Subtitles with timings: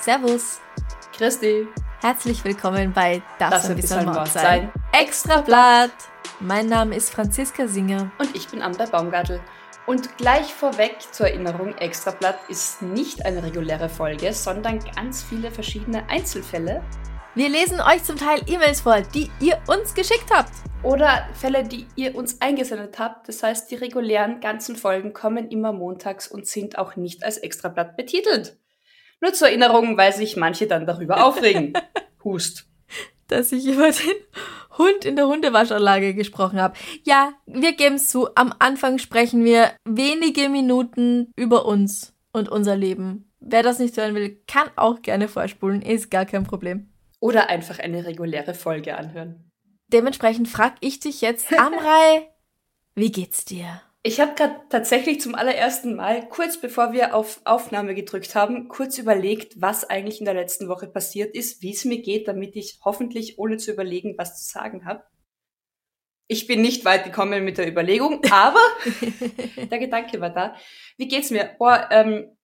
[0.00, 0.60] Servus.
[1.14, 1.68] Christi.
[2.00, 4.42] Herzlich willkommen bei Das, Das ein bisschen bisschen Mord sein.
[4.42, 4.72] sein.
[4.98, 5.90] Extrablatt.
[6.40, 8.10] Mein Name ist Franziska Singer.
[8.18, 9.40] Und ich bin Amber Baumgartel.
[9.84, 16.08] Und gleich vorweg zur Erinnerung, Extrablatt ist nicht eine reguläre Folge, sondern ganz viele verschiedene
[16.08, 16.82] Einzelfälle
[17.34, 20.50] Wir lesen euch zum Teil E-Mails vor, die ihr uns geschickt habt.
[20.82, 23.28] oder Fälle, die ihr uns eingesendet habt.
[23.28, 27.96] Das heißt, die regulären ganzen Folgen kommen immer montags und sind auch nicht als Extrablatt
[27.96, 28.56] betitelt.
[29.20, 31.72] Nur zur Erinnerung, weil sich manche dann darüber aufregen.
[32.24, 32.66] Hust.
[33.26, 36.78] Dass ich über den Hund in der Hundewaschanlage gesprochen habe.
[37.04, 42.76] Ja, wir geben es zu, am Anfang sprechen wir wenige Minuten über uns und unser
[42.76, 43.30] Leben.
[43.40, 46.88] Wer das nicht hören will, kann auch gerne vorspulen, ist gar kein Problem.
[47.20, 49.50] Oder einfach eine reguläre Folge anhören.
[49.88, 52.30] Dementsprechend frag ich dich jetzt, Amrei,
[52.94, 53.82] wie geht's dir?
[54.02, 58.96] Ich habe gerade tatsächlich zum allerersten Mal, kurz bevor wir auf Aufnahme gedrückt haben, kurz
[58.96, 62.78] überlegt, was eigentlich in der letzten Woche passiert ist, wie es mir geht, damit ich
[62.84, 65.02] hoffentlich, ohne zu überlegen, was zu sagen habe.
[66.28, 68.60] Ich bin nicht weit gekommen mit der Überlegung, aber
[69.70, 70.54] der Gedanke war da.
[70.96, 71.56] Wie geht's mir?
[71.58, 72.36] Boah, ähm,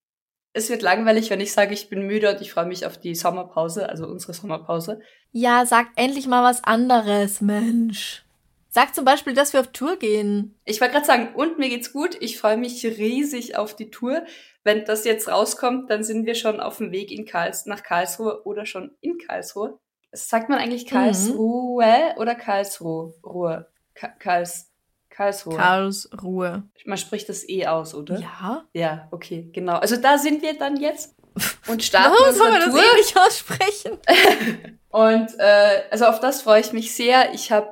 [0.54, 3.14] es wird langweilig, wenn ich sage, ich bin müde und ich freue mich auf die
[3.14, 5.00] Sommerpause, also unsere Sommerpause.
[5.32, 8.24] Ja, sag endlich mal was anderes, Mensch.
[8.68, 10.56] Sag zum Beispiel, dass wir auf Tour gehen.
[10.64, 12.16] Ich wollte gerade sagen, und mir geht's gut.
[12.20, 14.24] Ich freue mich riesig auf die Tour.
[14.62, 18.44] Wenn das jetzt rauskommt, dann sind wir schon auf dem Weg in Karls nach Karlsruhe
[18.44, 19.78] oder schon in Karlsruhe.
[20.12, 23.14] Sagt man eigentlich Karlsruhe oder Karlsruhe?
[23.24, 23.68] Ruhe.
[23.94, 24.72] Ka Karls
[25.14, 25.56] Karlsruhe.
[25.56, 26.62] Karlsruhe.
[26.86, 28.18] man spricht das eh aus, oder?
[28.18, 28.64] Ja?
[28.72, 29.76] Ja, okay, genau.
[29.76, 31.14] Also da sind wir dann jetzt
[31.68, 33.98] und starten Warum soll man das eh nicht aussprechen?
[34.90, 37.34] Und äh, also auf das freue ich mich sehr.
[37.34, 37.66] Ich habe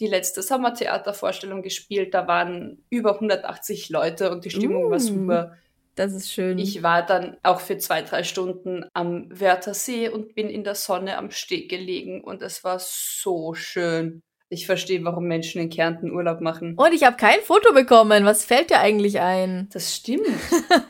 [0.00, 2.14] die letzte Sommertheatervorstellung gespielt.
[2.14, 4.98] Da waren über 180 Leute und die Stimmung war Uh.
[4.98, 5.58] super.
[5.94, 6.58] Das ist schön.
[6.58, 11.18] Ich war dann auch für zwei, drei Stunden am Wörthersee und bin in der Sonne
[11.18, 14.22] am Steg gelegen und es war so schön.
[14.54, 16.76] Ich verstehe, warum Menschen in Kärnten Urlaub machen.
[16.76, 18.24] Und ich habe kein Foto bekommen.
[18.24, 19.68] Was fällt dir eigentlich ein?
[19.72, 20.28] Das stimmt.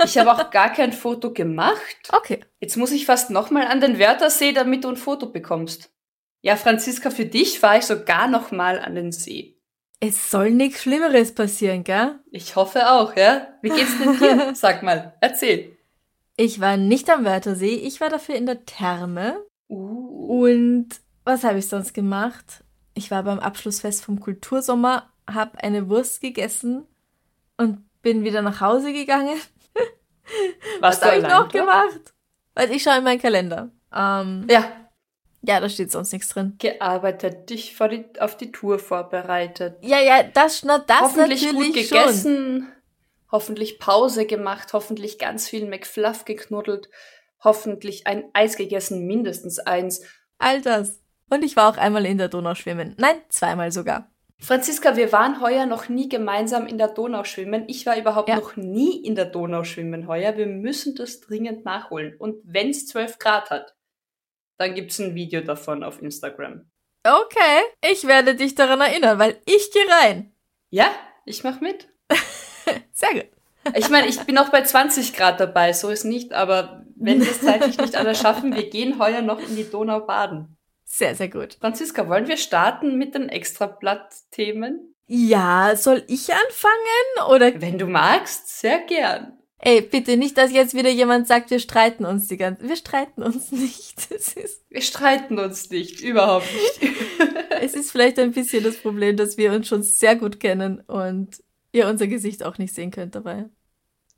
[0.04, 1.96] Ich habe auch gar kein Foto gemacht.
[2.12, 2.40] Okay.
[2.60, 5.90] Jetzt muss ich fast nochmal an den Wörthersee, damit du ein Foto bekommst.
[6.42, 9.56] Ja, Franziska, für dich fahre ich sogar nochmal an den See.
[9.98, 12.18] Es soll nichts Schlimmeres passieren, gell?
[12.30, 13.48] Ich hoffe auch, ja?
[13.62, 14.50] Wie geht's denn dir?
[14.54, 15.74] Sag mal, erzähl.
[16.36, 19.42] Ich war nicht am Wörthersee, ich war dafür in der Therme.
[19.70, 20.44] Uh.
[20.44, 20.88] Und
[21.24, 22.63] was habe ich sonst gemacht?
[22.94, 26.86] Ich war beim Abschlussfest vom Kultursommer, habe eine Wurst gegessen
[27.56, 29.40] und bin wieder nach Hause gegangen.
[30.80, 32.14] Was habe ich noch gemacht?
[32.54, 33.70] Weil ich schaue in meinen Kalender.
[33.92, 34.64] Ähm, Ja,
[35.46, 36.54] ja, da steht sonst nichts drin.
[36.58, 39.76] gearbeitet, dich die, auf die Tour vorbereitet.
[39.82, 41.98] Ja, ja, das, na, das hoffentlich natürlich gut schon.
[41.98, 42.72] gegessen,
[43.30, 46.88] hoffentlich Pause gemacht, hoffentlich ganz viel McFluff geknuddelt,
[47.42, 50.02] hoffentlich ein Eis gegessen, mindestens eins.
[50.38, 51.00] All das.
[51.30, 52.94] Und ich war auch einmal in der Donau schwimmen.
[52.98, 54.10] Nein, zweimal sogar.
[54.38, 57.64] Franziska, wir waren heuer noch nie gemeinsam in der Donau schwimmen.
[57.68, 58.36] Ich war überhaupt Ja.
[58.36, 60.36] noch nie in der Donau schwimmen heuer.
[60.36, 62.14] Wir müssen das dringend nachholen.
[62.18, 63.74] Und wenn es 12 Grad hat,
[64.58, 66.66] dann gibt's ein Video davon auf Instagram.
[67.06, 67.60] Okay,
[67.90, 70.32] ich werde dich daran erinnern, weil ich gehe rein.
[70.70, 70.86] Ja,
[71.24, 71.88] ich mach mit.
[72.92, 73.26] Sehr gut.
[73.74, 77.30] Ich meine, ich bin auch bei 20 Grad dabei, so ist nicht, aber wenn wir
[77.30, 80.56] es zeitlich nicht alle schaffen, wir gehen heuer noch in die Donau baden.
[80.84, 81.54] Sehr, sehr gut.
[81.60, 84.94] Franziska, wollen wir starten mit den Extrablatt-Themen?
[85.06, 87.30] Ja, soll ich anfangen?
[87.30, 89.38] Oder Wenn du magst, sehr gern.
[89.58, 93.22] Ey, bitte nicht, dass jetzt wieder jemand sagt, wir streiten uns die ganze Wir streiten
[93.22, 93.94] uns nicht.
[94.10, 96.92] Es ist, Wir streiten uns nicht, überhaupt nicht.
[97.62, 101.42] es ist vielleicht ein bisschen das Problem, dass wir uns schon sehr gut kennen und
[101.72, 103.46] ihr unser Gesicht auch nicht sehen könnt dabei.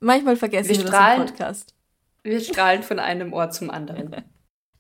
[0.01, 1.75] Manchmal vergessen Wir wir, das strahlen- im Podcast.
[2.23, 4.15] Wir strahlen von einem Ort zum anderen.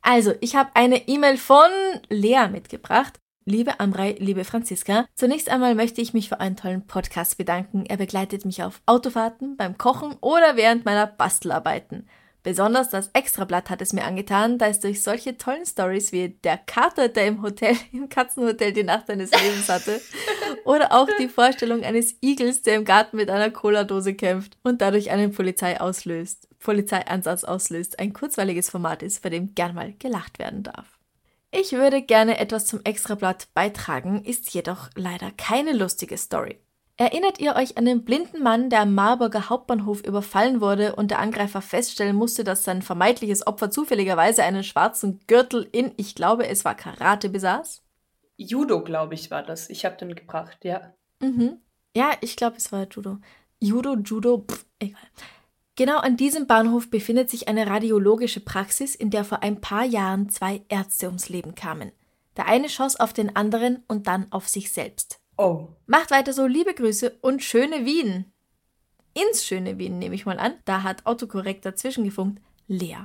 [0.08, 1.69] Also, ich habe eine E-Mail von
[2.08, 3.19] Lea mitgebracht.
[3.44, 7.87] Liebe Amrei, liebe Franziska, zunächst einmal möchte ich mich für einen tollen Podcast bedanken.
[7.87, 12.08] Er begleitet mich auf Autofahrten, beim Kochen oder während meiner Bastelarbeiten.
[12.46, 16.56] Besonders das Extrablatt hat es mir angetan, da es durch solche tollen Stories wie der
[16.56, 20.00] Kater, der im Hotel, im Katzenhotel die Nacht seines Lebens hatte,
[20.64, 25.10] oder auch die Vorstellung eines Igels, der im Garten mit einer Cola-Dose kämpft und dadurch
[25.10, 30.62] einen Polizei auslöst, Polizeieinsatz auslöst, ein kurzweiliges Format ist, bei dem gern mal gelacht werden
[30.62, 31.00] darf.
[31.50, 36.60] Ich würde gerne etwas zum Extrablatt beitragen, ist jedoch leider keine lustige Story.
[36.98, 41.19] Erinnert ihr euch an den blinden Mann, der am Marburger Hauptbahnhof überfallen wurde und der
[41.19, 46.64] Angreifer feststellen musste, dass sein vermeintliches Opfer zufälligerweise einen schwarzen Gürtel in, ich glaube, es
[46.64, 47.82] war Karate besaß?
[48.38, 49.69] Judo, glaube ich, war das.
[49.69, 50.94] Ich habe den gebracht, ja.
[51.20, 51.58] Mhm.
[51.94, 53.19] Ja, ich glaube, es war Judo.
[53.60, 55.00] Judo, Judo, pff, egal.
[55.76, 60.31] Genau an diesem Bahnhof befindet sich eine radiologische Praxis, in der vor ein paar Jahren
[60.31, 61.93] zwei Ärzte ums Leben kamen.
[62.38, 65.20] Der eine schoss auf den anderen und dann auf sich selbst.
[65.36, 65.68] Oh.
[65.86, 68.32] Macht weiter so, liebe Grüße und schöne Wien.
[69.14, 70.54] Ins schöne Wien nehme ich mal an.
[70.64, 72.42] Da hat Autokorrekt dazwischen gefunkt.
[72.68, 72.98] Lea.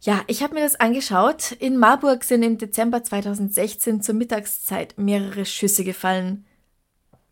[0.00, 1.52] Ja, ich habe mir das angeschaut.
[1.52, 6.44] In Marburg sind im Dezember 2016 zur Mittagszeit mehrere Schüsse gefallen.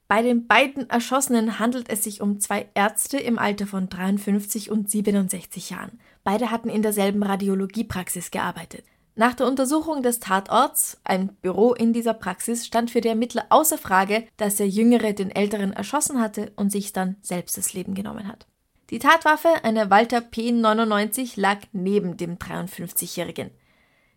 [0.06, 4.90] Bei den beiden Erschossenen handelt es sich um zwei Ärzte im Alter von 53 und
[4.90, 6.00] 67 Jahren.
[6.24, 8.84] Beide hatten in derselben Radiologiepraxis gearbeitet.
[9.20, 13.76] Nach der Untersuchung des Tatorts, ein Büro in dieser Praxis, stand für die Ermittler außer
[13.76, 18.26] Frage, dass der Jüngere den Älteren erschossen hatte und sich dann selbst das Leben genommen
[18.26, 18.46] hat.
[18.88, 23.50] Die Tatwaffe, eine Walter P99, lag neben dem 53-Jährigen.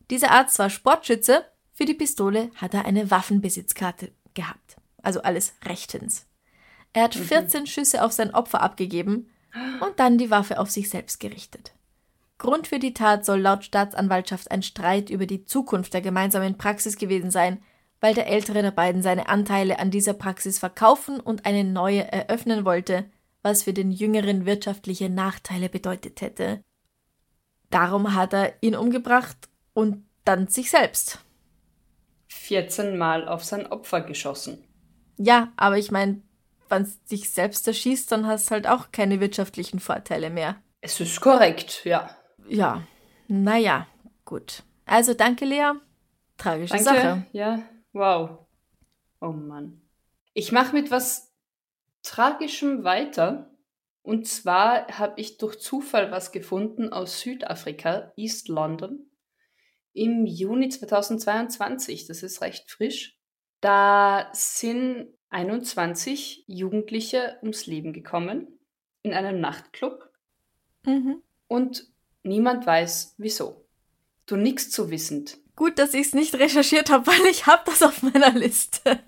[0.10, 6.26] Dieser Arzt war Sportschütze, für die Pistole hat er eine Waffenbesitzkarte gehabt also alles rechtens.
[6.94, 7.66] Er hat 14 mhm.
[7.68, 9.30] Schüsse auf sein Opfer abgegeben
[9.82, 11.74] und dann die Waffe auf sich selbst gerichtet.
[12.44, 16.98] Grund für die Tat soll laut Staatsanwaltschaft ein Streit über die Zukunft der gemeinsamen Praxis
[16.98, 17.64] gewesen sein,
[18.02, 22.66] weil der ältere der beiden seine Anteile an dieser Praxis verkaufen und eine neue eröffnen
[22.66, 23.06] wollte,
[23.44, 26.62] was für den jüngeren wirtschaftliche Nachteile bedeutet hätte.
[27.70, 29.38] Darum hat er ihn umgebracht
[29.74, 31.20] und dann sich selbst.
[32.28, 34.62] 14 Mal auf sein Opfer geschossen.
[35.16, 36.22] Ja, aber ich meine,
[36.68, 40.58] wenn es dich selbst erschießt, dann hast du halt auch keine wirtschaftlichen Vorteile mehr.
[40.82, 42.10] Es ist korrekt, ja.
[42.50, 42.84] Ja,
[43.28, 43.88] naja,
[44.26, 44.64] gut.
[44.86, 45.74] Also danke, Lea.
[46.38, 46.84] Tragische danke.
[46.84, 47.26] Sache.
[47.32, 47.64] Ja,
[47.94, 48.46] wow.
[49.22, 49.82] Oh Mann.
[50.34, 51.34] Ich mache mit was
[52.04, 53.50] Tragischem weiter.
[54.02, 59.10] Und zwar habe ich durch Zufall was gefunden aus Südafrika, East London,
[59.94, 62.08] im Juni 2022.
[62.08, 63.18] Das ist recht frisch.
[63.62, 68.60] Da sind 21 Jugendliche ums Leben gekommen
[69.04, 70.10] in einem Nachtclub
[70.86, 71.24] mhm.
[71.48, 71.93] und
[72.24, 73.66] niemand weiß wieso.
[74.26, 75.38] Du nix zu wissend.
[75.56, 78.80] Gut, dass ich es nicht recherchiert habe, weil ich habe das auf meiner Liste.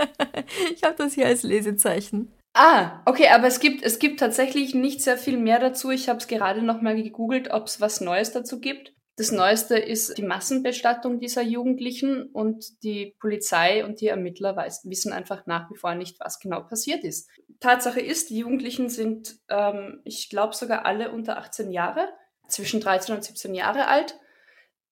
[0.76, 2.32] ich habe das hier als Lesezeichen.
[2.54, 5.92] Ah, okay, aber es gibt, es gibt tatsächlich nicht sehr viel mehr dazu.
[5.92, 8.94] Ich habe es gerade nochmal gegoogelt, ob es was Neues dazu gibt.
[9.18, 15.14] Das Neueste ist die Massenbestattung dieser Jugendlichen und die Polizei und die Ermittler weiß, wissen
[15.14, 17.30] einfach nach wie vor nicht, was genau passiert ist.
[17.62, 22.10] Tatsache ist, die Jugendlichen sind, ähm, ich glaube, sogar alle unter 18 Jahre,
[22.48, 24.20] zwischen 13 und 17 Jahre alt.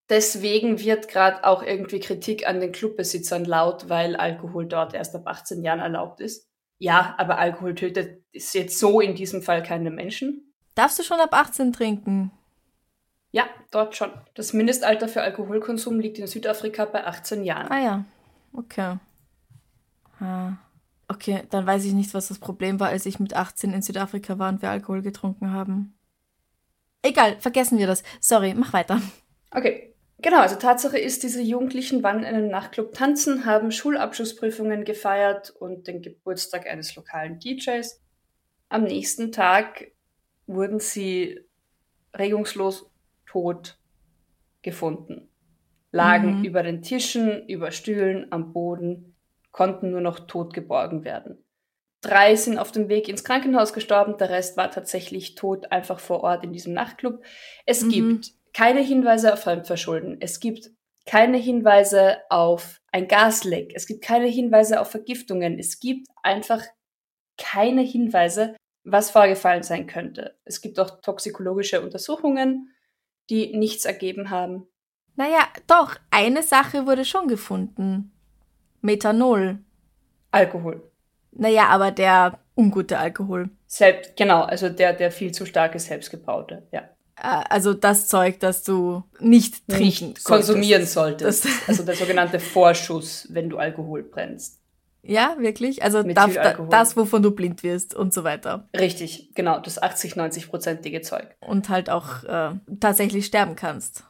[0.08, 5.26] Deswegen wird gerade auch irgendwie Kritik an den Clubbesitzern laut, weil Alkohol dort erst ab
[5.26, 6.48] 18 Jahren erlaubt ist.
[6.78, 10.52] Ja, aber Alkohol tötet ist jetzt so in diesem Fall keine Menschen.
[10.74, 12.32] Darfst du schon ab 18 trinken?
[13.30, 14.10] Ja, dort schon.
[14.34, 17.68] Das Mindestalter für Alkoholkonsum liegt in Südafrika bei 18 Jahren.
[17.70, 18.04] Ah ja,
[18.52, 18.98] okay.
[20.20, 20.52] Ah.
[21.08, 24.38] Okay, dann weiß ich nicht, was das Problem war, als ich mit 18 in Südafrika
[24.38, 25.94] war und wir Alkohol getrunken haben.
[27.04, 28.02] Egal, vergessen wir das.
[28.18, 29.00] Sorry, mach weiter.
[29.50, 29.94] Okay.
[30.22, 35.86] Genau, also Tatsache ist, diese Jugendlichen waren in einem Nachtclub tanzen, haben Schulabschlussprüfungen gefeiert und
[35.86, 38.00] den Geburtstag eines lokalen DJs.
[38.70, 39.92] Am nächsten Tag
[40.46, 41.40] wurden sie
[42.14, 42.90] regungslos
[43.26, 43.78] tot
[44.62, 45.28] gefunden.
[45.92, 46.44] Lagen mhm.
[46.44, 49.14] über den Tischen, über Stühlen, am Boden,
[49.52, 51.43] konnten nur noch tot geborgen werden.
[52.04, 56.22] Drei sind auf dem Weg ins Krankenhaus gestorben, der Rest war tatsächlich tot, einfach vor
[56.22, 57.22] Ort in diesem Nachtclub.
[57.66, 57.90] Es mhm.
[57.90, 60.18] gibt keine Hinweise auf Fremdverschulden.
[60.20, 60.70] Es gibt
[61.06, 63.72] keine Hinweise auf ein Gasleck.
[63.74, 65.58] Es gibt keine Hinweise auf Vergiftungen.
[65.58, 66.62] Es gibt einfach
[67.36, 70.36] keine Hinweise, was vorgefallen sein könnte.
[70.44, 72.70] Es gibt auch toxikologische Untersuchungen
[73.30, 74.66] die nichts ergeben haben.
[75.16, 78.12] Naja, doch, eine Sache wurde schon gefunden.
[78.80, 79.60] Methanol.
[80.30, 80.90] Alkohol.
[81.36, 83.50] Naja, aber der ungute Alkohol.
[83.66, 86.88] Selbst, genau, also der, der viel zu starke selbstgebraute, ja.
[87.16, 91.46] Äh, also das Zeug, das du nicht trinken nicht konsumieren solltest.
[91.66, 94.60] also der sogenannte Vorschuss, wenn du Alkohol brennst.
[95.06, 95.82] Ja, wirklich?
[95.82, 96.34] Also darf,
[96.70, 98.68] das, wovon du blind wirst und so weiter.
[98.74, 101.36] Richtig, genau, das 80, 90-prozentige Zeug.
[101.40, 104.04] Und halt auch äh, tatsächlich sterben kannst.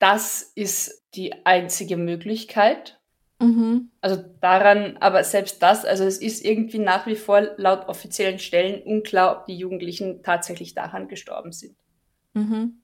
[0.00, 2.97] Das ist die einzige Möglichkeit.
[3.40, 3.90] Mhm.
[4.00, 8.82] Also daran, aber selbst das, also es ist irgendwie nach wie vor laut offiziellen Stellen
[8.82, 11.76] unklar, ob die Jugendlichen tatsächlich daran gestorben sind.
[12.34, 12.82] Mhm.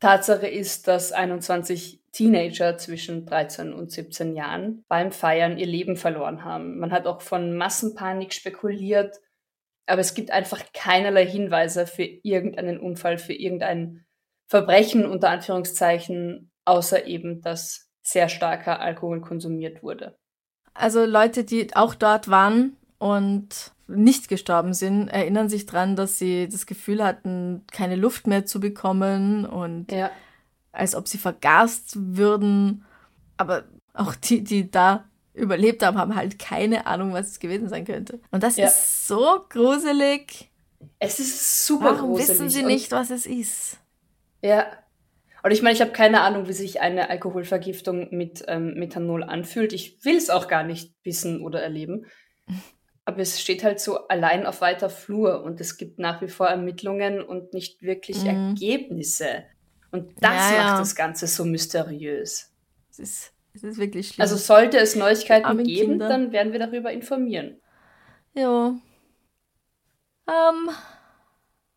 [0.00, 6.44] Tatsache ist, dass 21 Teenager zwischen 13 und 17 Jahren beim Feiern ihr Leben verloren
[6.44, 6.78] haben.
[6.78, 9.20] Man hat auch von Massenpanik spekuliert,
[9.86, 14.04] aber es gibt einfach keinerlei Hinweise für irgendeinen Unfall, für irgendein
[14.48, 20.16] Verbrechen unter Anführungszeichen, außer eben, dass sehr starker Alkohol konsumiert wurde.
[20.74, 26.48] Also Leute, die auch dort waren und nicht gestorben sind, erinnern sich daran, dass sie
[26.48, 30.10] das Gefühl hatten, keine Luft mehr zu bekommen und ja.
[30.72, 32.84] als ob sie vergast würden.
[33.36, 35.04] Aber auch die, die da
[35.34, 38.20] überlebt haben, haben halt keine Ahnung, was es gewesen sein könnte.
[38.30, 38.66] Und das ja.
[38.66, 40.50] ist so gruselig.
[40.98, 42.28] Es ist super Warum gruselig.
[42.28, 43.78] Warum wissen sie nicht, was es ist?
[44.42, 44.66] Ja.
[45.42, 49.72] Und ich meine, ich habe keine Ahnung, wie sich eine Alkoholvergiftung mit ähm, Methanol anfühlt.
[49.72, 52.06] Ich will es auch gar nicht wissen oder erleben.
[53.04, 56.46] Aber es steht halt so allein auf weiter Flur und es gibt nach wie vor
[56.46, 58.28] Ermittlungen und nicht wirklich mhm.
[58.28, 59.44] Ergebnisse.
[59.90, 60.78] Und das ja, macht ja.
[60.78, 62.52] das Ganze so mysteriös.
[62.90, 64.22] Es ist, es ist wirklich schlimm.
[64.22, 66.08] Also sollte es Neuigkeiten Arme geben, Kinder.
[66.08, 67.60] dann werden wir darüber informieren.
[68.34, 68.76] Ja.
[70.28, 70.70] Ähm,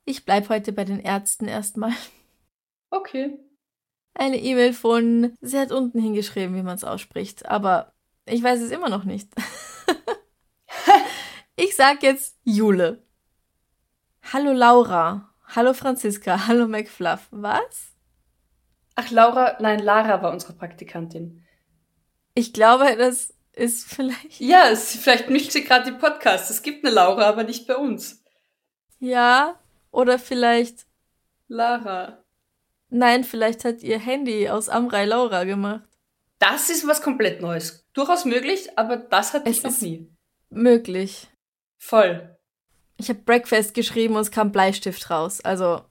[0.06, 1.92] ich bleib heute bei den Ärzten erstmal.
[2.92, 3.40] Okay.
[4.16, 7.94] Eine E-Mail von, sie hat unten hingeschrieben, wie man es ausspricht, aber
[8.26, 9.30] ich weiß es immer noch nicht.
[11.58, 13.02] Ich sag jetzt Jule.
[14.34, 15.34] Hallo Laura.
[15.56, 16.48] Hallo Franziska.
[16.48, 17.28] Hallo McFluff.
[17.32, 17.94] Was?
[18.96, 21.46] Ach, Laura, nein, Lara war unsere Praktikantin.
[22.34, 24.42] Ich glaube, das ist vielleicht.
[24.42, 26.50] Ja, es, vielleicht mischt sie gerade die Podcasts.
[26.50, 28.22] Es gibt eine Laura, aber nicht bei uns.
[29.00, 29.58] Ja,
[29.92, 30.86] oder vielleicht.
[31.48, 32.25] Lara.
[32.90, 35.84] Nein, vielleicht hat ihr Handy aus Amrei Laura gemacht.
[36.40, 37.86] Das ist was komplett Neues.
[37.94, 40.12] Durchaus möglich, aber das hatte es ich noch nie.
[40.50, 41.30] Möglich.
[41.78, 42.38] Voll.
[42.98, 45.42] Ich habe Breakfast geschrieben und es kam Bleistift raus.
[45.42, 45.82] Also.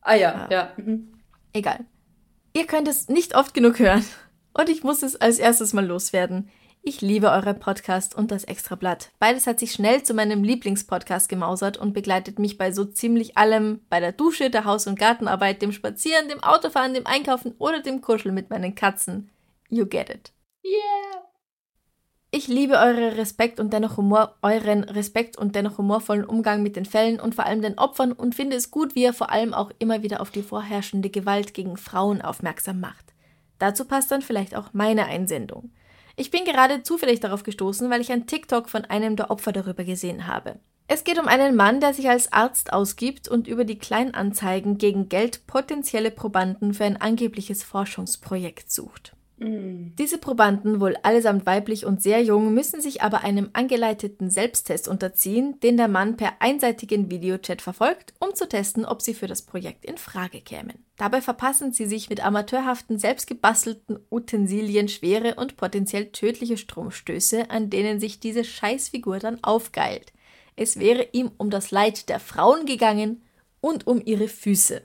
[0.00, 0.48] Ah ja, ja.
[0.50, 0.72] ja.
[0.76, 1.14] Mhm.
[1.52, 1.84] Egal.
[2.52, 4.04] Ihr könnt es nicht oft genug hören.
[4.52, 6.50] Und ich muss es als erstes mal loswerden.
[6.86, 9.10] Ich liebe euren Podcast und das Extrablatt.
[9.18, 13.80] Beides hat sich schnell zu meinem Lieblingspodcast gemausert und begleitet mich bei so ziemlich allem,
[13.88, 18.02] bei der Dusche, der Haus- und Gartenarbeit, dem Spazieren, dem Autofahren, dem Einkaufen oder dem
[18.02, 19.30] Kuscheln mit meinen Katzen.
[19.70, 20.32] You get it.
[20.62, 21.22] Yeah.
[22.30, 26.84] Ich liebe eure Respekt und dennoch Humor, euren Respekt und dennoch humorvollen Umgang mit den
[26.84, 29.70] Fällen und vor allem den Opfern und finde es gut, wie ihr vor allem auch
[29.78, 33.14] immer wieder auf die vorherrschende Gewalt gegen Frauen aufmerksam macht.
[33.58, 35.70] Dazu passt dann vielleicht auch meine Einsendung.
[36.16, 39.84] Ich bin gerade zufällig darauf gestoßen, weil ich ein TikTok von einem der Opfer darüber
[39.84, 40.58] gesehen habe.
[40.86, 45.08] Es geht um einen Mann, der sich als Arzt ausgibt und über die Kleinanzeigen gegen
[45.08, 49.16] Geld potenzielle Probanden für ein angebliches Forschungsprojekt sucht.
[49.44, 49.94] Mhm.
[49.96, 55.60] Diese Probanden, wohl allesamt weiblich und sehr jung, müssen sich aber einem angeleiteten Selbsttest unterziehen,
[55.60, 59.84] den der Mann per einseitigen Videochat verfolgt, um zu testen, ob sie für das Projekt
[59.84, 60.84] in Frage kämen.
[60.96, 68.00] Dabei verpassen sie sich mit amateurhaften, selbstgebastelten Utensilien schwere und potenziell tödliche Stromstöße, an denen
[68.00, 70.12] sich diese Scheißfigur dann aufgeilt.
[70.56, 73.22] Es wäre ihm um das Leid der Frauen gegangen
[73.60, 74.82] und um ihre Füße.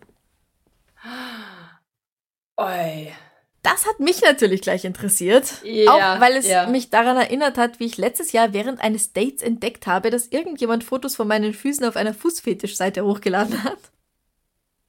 [2.58, 3.14] Oi.
[3.62, 5.62] Das hat mich natürlich gleich interessiert.
[5.64, 6.68] Ja, auch weil es ja.
[6.68, 10.84] mich daran erinnert hat, wie ich letztes Jahr während eines Dates entdeckt habe, dass irgendjemand
[10.84, 13.80] Fotos von meinen Füßen auf einer Fußfetischseite hochgeladen hat.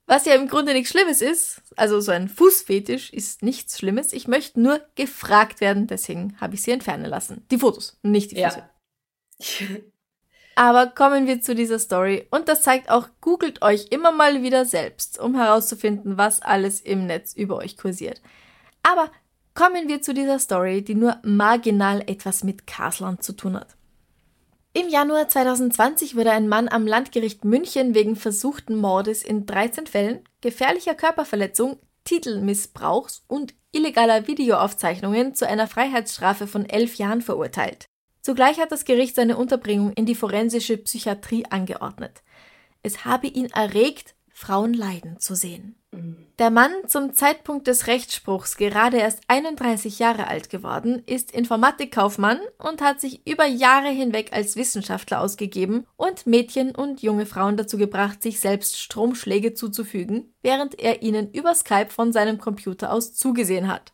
[0.06, 1.62] Was ja im Grunde nichts Schlimmes ist.
[1.76, 4.12] Also so ein Fußfetisch ist nichts Schlimmes.
[4.12, 7.46] Ich möchte nur gefragt werden, deswegen habe ich sie entfernen lassen.
[7.50, 8.64] Die Fotos, nicht die Füße.
[9.60, 9.66] Ja.
[10.56, 12.26] Aber kommen wir zu dieser Story.
[12.30, 17.06] Und das zeigt auch, googelt euch immer mal wieder selbst, um herauszufinden, was alles im
[17.06, 18.20] Netz über euch kursiert.
[18.82, 19.10] Aber
[19.54, 23.76] kommen wir zu dieser Story, die nur marginal etwas mit Karsland zu tun hat.
[24.72, 30.20] Im Januar 2020 wurde ein Mann am Landgericht München wegen versuchten Mordes in 13 Fällen,
[30.40, 37.86] gefährlicher Körperverletzung, Titelmissbrauchs und illegaler Videoaufzeichnungen zu einer Freiheitsstrafe von elf Jahren verurteilt.
[38.22, 42.22] Zugleich hat das Gericht seine Unterbringung in die forensische Psychiatrie angeordnet.
[42.82, 45.79] Es habe ihn erregt, Frauen leiden zu sehen.
[45.92, 52.80] Der Mann, zum Zeitpunkt des Rechtsspruchs gerade erst 31 Jahre alt geworden, ist Informatikkaufmann und
[52.80, 58.22] hat sich über Jahre hinweg als Wissenschaftler ausgegeben und Mädchen und junge Frauen dazu gebracht,
[58.22, 63.92] sich selbst Stromschläge zuzufügen, während er ihnen über Skype von seinem Computer aus zugesehen hat.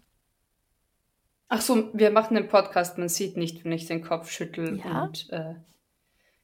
[1.49, 5.05] Ach so, wir machen den Podcast, man sieht nicht, wenn ich den Kopf schüttel Ja?
[5.05, 5.55] und äh,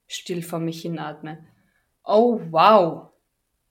[0.08, 1.46] still vor mich hinatme.
[2.04, 3.11] Oh, wow.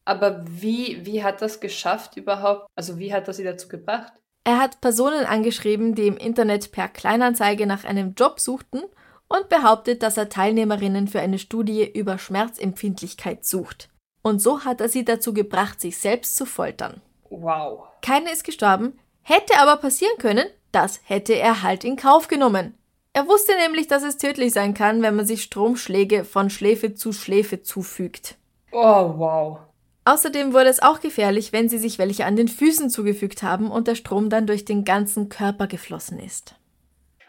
[0.06, 2.68] Aber wie, wie hat das geschafft überhaupt?
[2.76, 4.14] Also wie hat das sie dazu gebracht?
[4.44, 8.82] Er hat Personen angeschrieben, die im Internet per Kleinanzeige nach einem Job suchten
[9.28, 13.90] und behauptet, dass er Teilnehmerinnen für eine Studie über Schmerzempfindlichkeit sucht.
[14.24, 17.02] Und so hat er sie dazu gebracht, sich selbst zu foltern.
[17.30, 17.88] Wow.
[18.02, 22.78] Keine ist gestorben, hätte aber passieren können, das hätte er halt in Kauf genommen.
[23.14, 27.14] Er wusste nämlich, dass es tödlich sein kann, wenn man sich Stromschläge von Schläfe zu
[27.14, 28.38] Schläfe zufügt.
[28.72, 29.60] Oh, wow.
[30.04, 33.88] Außerdem wurde es auch gefährlich, wenn sie sich welche an den Füßen zugefügt haben und
[33.88, 36.56] der Strom dann durch den ganzen Körper geflossen ist.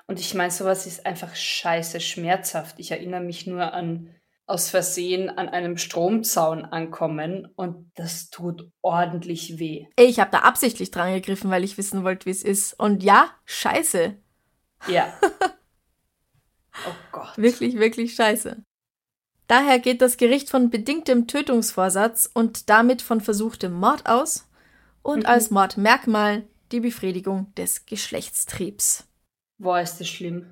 [0.06, 2.78] Und ich meine, sowas ist einfach scheiße schmerzhaft.
[2.78, 4.14] Ich erinnere mich nur an
[4.46, 9.86] aus Versehen an einem Stromzaun ankommen und das tut ordentlich weh.
[9.96, 12.74] Ich habe da absichtlich dran gegriffen, weil ich wissen wollte, wie es ist.
[12.78, 14.16] Und ja, scheiße.
[14.88, 15.12] Ja.
[16.86, 17.32] oh Gott.
[17.36, 18.62] Wirklich, wirklich scheiße.
[19.49, 24.49] Daher geht das Gericht von bedingtem Tötungsvorsatz und damit von versuchtem Mord aus
[25.02, 25.26] und Mhm.
[25.26, 29.04] als Mordmerkmal die Befriedigung des Geschlechtstriebs.
[29.58, 30.46] Boah, ist das schlimm.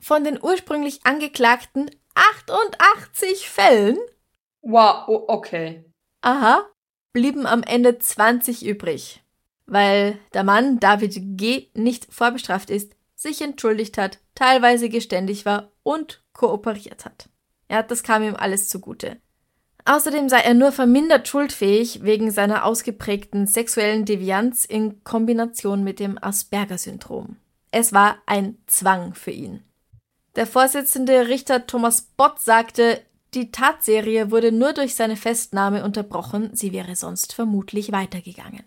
[0.00, 3.96] Von den ursprünglich angeklagten 88 Fällen,
[4.62, 5.84] Wow, okay.
[6.22, 6.66] aha,
[7.12, 9.22] blieben am Ende 20 übrig,
[9.66, 11.68] weil der Mann David G.
[11.74, 17.28] nicht vorbestraft ist, sich entschuldigt hat, teilweise geständig war und kooperiert hat.
[17.70, 19.16] Ja, das kam ihm alles zugute.
[19.84, 26.18] Außerdem sei er nur vermindert schuldfähig wegen seiner ausgeprägten sexuellen Devianz in Kombination mit dem
[26.20, 27.36] Asperger-Syndrom.
[27.70, 29.62] Es war ein Zwang für ihn.
[30.34, 33.00] Der Vorsitzende Richter Thomas Bott sagte,
[33.34, 38.64] die Tatserie wurde nur durch seine Festnahme unterbrochen, sie wäre sonst vermutlich weitergegangen.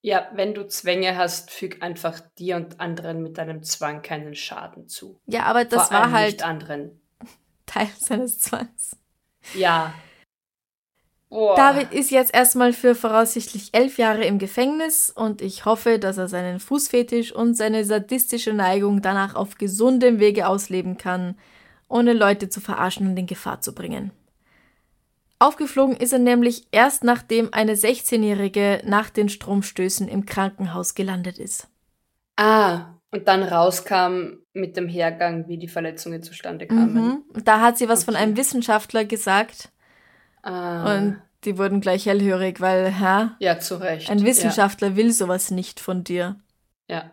[0.00, 4.86] Ja, wenn du Zwänge hast, füg einfach dir und anderen mit deinem Zwang keinen Schaden
[4.86, 5.18] zu.
[5.26, 7.00] Ja, aber das Vor war halt anderen.
[7.66, 8.96] Teil seines Zwangs.
[9.54, 9.94] Ja.
[11.28, 11.56] Boah.
[11.56, 16.28] David ist jetzt erstmal für voraussichtlich elf Jahre im Gefängnis und ich hoffe, dass er
[16.28, 21.36] seinen Fußfetisch und seine sadistische Neigung danach auf gesundem Wege ausleben kann,
[21.88, 24.12] ohne Leute zu verarschen und in Gefahr zu bringen.
[25.40, 31.66] Aufgeflogen ist er nämlich erst nachdem eine 16-Jährige nach den Stromstößen im Krankenhaus gelandet ist.
[32.36, 36.94] Ah, und dann rauskam mit dem Hergang, wie die Verletzungen zustande kamen.
[37.34, 37.42] Mhm.
[37.44, 38.22] Da hat sie was von Okay.
[38.22, 39.70] einem Wissenschaftler gesagt
[40.42, 43.28] Ah, und die wurden gleich hellhörig, weil, hä?
[43.38, 44.10] ja, zu Recht.
[44.10, 46.36] Ein Wissenschaftler will sowas nicht von dir.
[46.88, 46.96] Ja.
[46.96, 47.10] ja.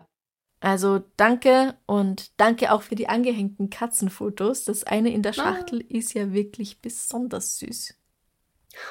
[0.60, 4.64] Also danke und danke auch für die angehängten Katzenfotos.
[4.64, 5.34] Das eine in der Ah.
[5.34, 7.94] Schachtel ist ja wirklich besonders süß.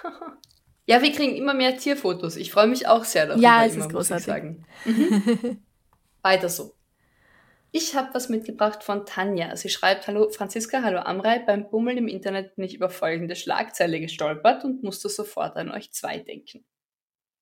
[0.88, 2.36] Ja, wir kriegen immer mehr Tierfotos.
[2.36, 3.42] Ich freue mich auch sehr darüber.
[3.42, 4.26] Ja, es immer, ist muss ich großartig.
[4.26, 4.66] sagen.
[4.84, 5.58] Mhm.
[6.24, 6.74] Weiter so.
[7.72, 9.56] Ich habe was mitgebracht von Tanja.
[9.56, 11.40] Sie schreibt, Hallo Franziska, hallo Amrei.
[11.40, 15.92] Beim Bummeln im Internet bin ich über folgende Schlagzeile gestolpert und musste sofort an euch
[15.94, 16.66] zwei denken.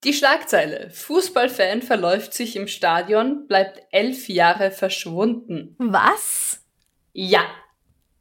[0.04, 0.92] Die Schlagzeile.
[0.92, 5.76] Fußballfan verläuft sich im Stadion, bleibt elf Jahre verschwunden.
[5.80, 6.64] Was?
[7.12, 7.44] Ja,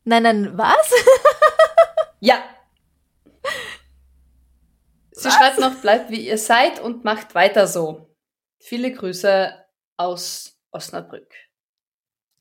[0.08, 0.90] Nein, nein, was?
[2.20, 2.42] Ja.
[5.12, 5.34] Sie Was?
[5.34, 8.16] schreibt noch, bleibt wie ihr seid und macht weiter so.
[8.58, 9.52] Viele Grüße
[9.98, 11.30] aus Osnabrück.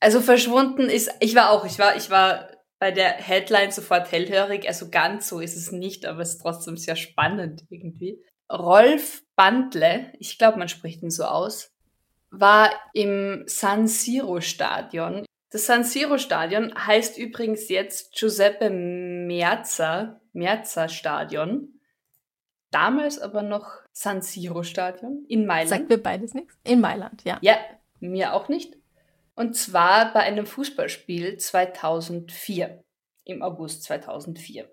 [0.00, 4.68] Also verschwunden ist, ich war auch, ich war, ich war bei der Headline sofort hellhörig,
[4.68, 8.22] also ganz so ist es nicht, aber es ist trotzdem sehr spannend irgendwie.
[8.50, 11.72] Rolf Bandle, ich glaube, man spricht ihn so aus,
[12.30, 15.24] war im San Siro Stadion.
[15.50, 21.80] Das San Siro Stadion heißt übrigens jetzt Giuseppe Merza, Merza Stadion.
[22.70, 25.70] Damals aber noch San Siro Stadion in Mailand.
[25.70, 26.54] Sagt mir beides nichts.
[26.64, 27.38] In Mailand, ja.
[27.40, 27.56] Ja,
[28.00, 28.77] mir auch nicht.
[29.38, 32.82] Und zwar bei einem Fußballspiel 2004,
[33.22, 34.68] im August 2004.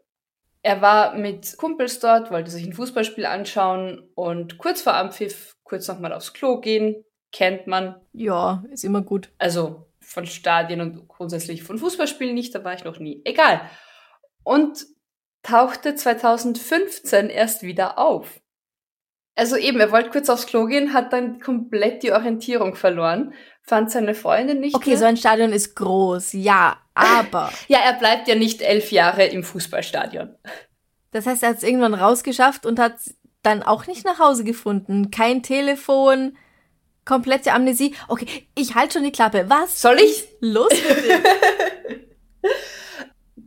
[0.64, 5.88] Er war mit Kumpels dort, wollte sich ein Fußballspiel anschauen und kurz vor Anpfiff kurz
[5.88, 8.02] nochmal aufs Klo gehen, kennt man.
[8.12, 9.30] Ja, ist immer gut.
[9.38, 13.22] Also von Stadien und grundsätzlich von Fußballspielen nicht, da war ich noch nie.
[13.24, 13.70] Egal.
[14.44, 14.84] Und
[15.44, 18.42] tauchte 2015 erst wieder auf.
[19.36, 23.92] Also eben, er wollte kurz aufs Klo gehen, hat dann komplett die Orientierung verloren, fand
[23.92, 25.00] seine Freundin nicht Okay, mehr.
[25.00, 27.52] so ein Stadion ist groß, ja, aber.
[27.68, 30.36] ja, er bleibt ja nicht elf Jahre im Fußballstadion.
[31.12, 32.96] Das heißt, er hat es irgendwann rausgeschafft und hat
[33.44, 35.12] dann auch nicht nach Hause gefunden.
[35.12, 36.38] Kein Telefon,
[37.06, 37.96] komplette Amnesie.
[38.08, 39.46] Okay, ich halte schon die Klappe.
[39.48, 39.82] Was?
[39.82, 40.28] Soll ich?
[40.42, 40.72] Los.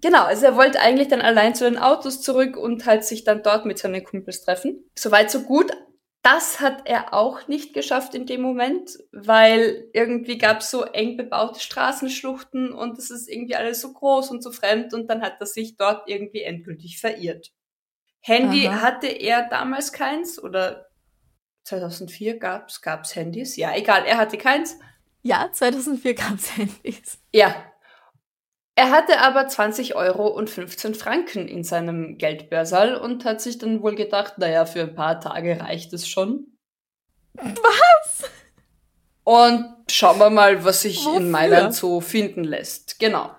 [0.00, 3.42] Genau, also er wollte eigentlich dann allein zu den Autos zurück und halt sich dann
[3.42, 4.84] dort mit seinen Kumpels treffen.
[4.96, 5.72] Soweit so gut.
[6.30, 11.16] Das hat er auch nicht geschafft in dem Moment, weil irgendwie gab es so eng
[11.16, 15.36] bebaute Straßenschluchten und es ist irgendwie alles so groß und so fremd und dann hat
[15.40, 17.50] er sich dort irgendwie endgültig verirrt.
[18.20, 18.82] Handy Aha.
[18.82, 20.90] hatte er damals keins oder
[21.64, 23.56] 2004 gab's gab's Handys?
[23.56, 24.78] Ja, egal, er hatte keins.
[25.22, 27.18] Ja, 2004 gab's Handys.
[27.32, 27.54] Ja,
[28.78, 33.82] er hatte aber 20 Euro und 15 Franken in seinem Geldbörsal und hat sich dann
[33.82, 36.46] wohl gedacht, naja, für ein paar Tage reicht es schon.
[37.32, 38.30] Was?
[39.24, 41.20] Und schauen wir mal, was sich Wofür?
[41.20, 43.00] in Mailand so finden lässt.
[43.00, 43.32] Genau.